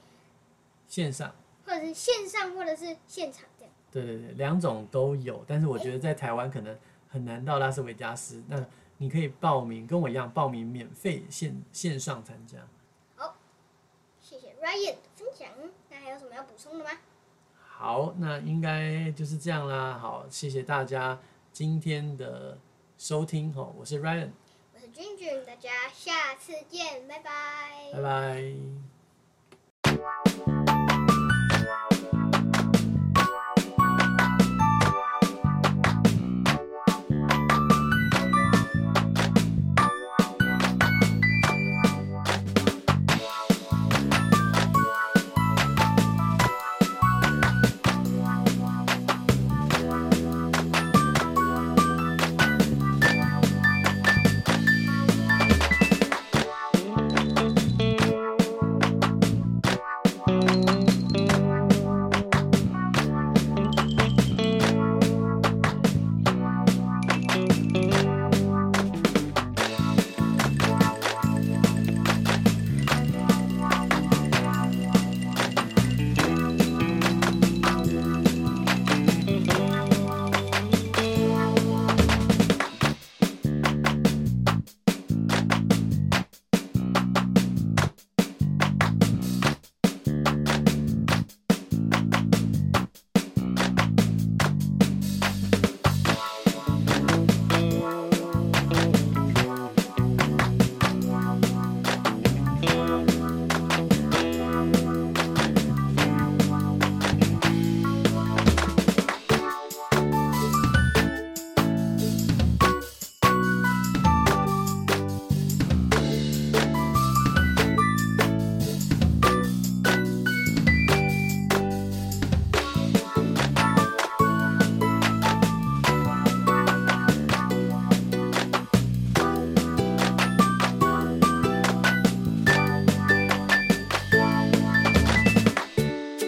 [0.89, 1.33] 线上，
[1.65, 3.73] 或者是线上，或者是现场这样。
[3.93, 6.77] 对对对，两种都有，但是我觉得在台湾可能
[7.11, 8.43] 很难到拉斯维加斯。
[8.49, 8.65] 那
[8.97, 12.59] 你可以报名，跟我一样报名免费线线上参加。
[13.17, 13.37] 好，
[14.21, 15.49] 谢谢 Ryan 的分享。
[15.91, 16.91] 那还有什么要补充的吗？
[17.57, 19.99] 好，那应该就是这样啦。
[19.99, 21.19] 好，谢谢大家
[21.53, 22.59] 今天的
[22.99, 23.53] 收听。
[23.57, 24.31] 哦，我是 Ryan，
[24.75, 28.90] 我是君君，大家下次见，拜拜，拜拜。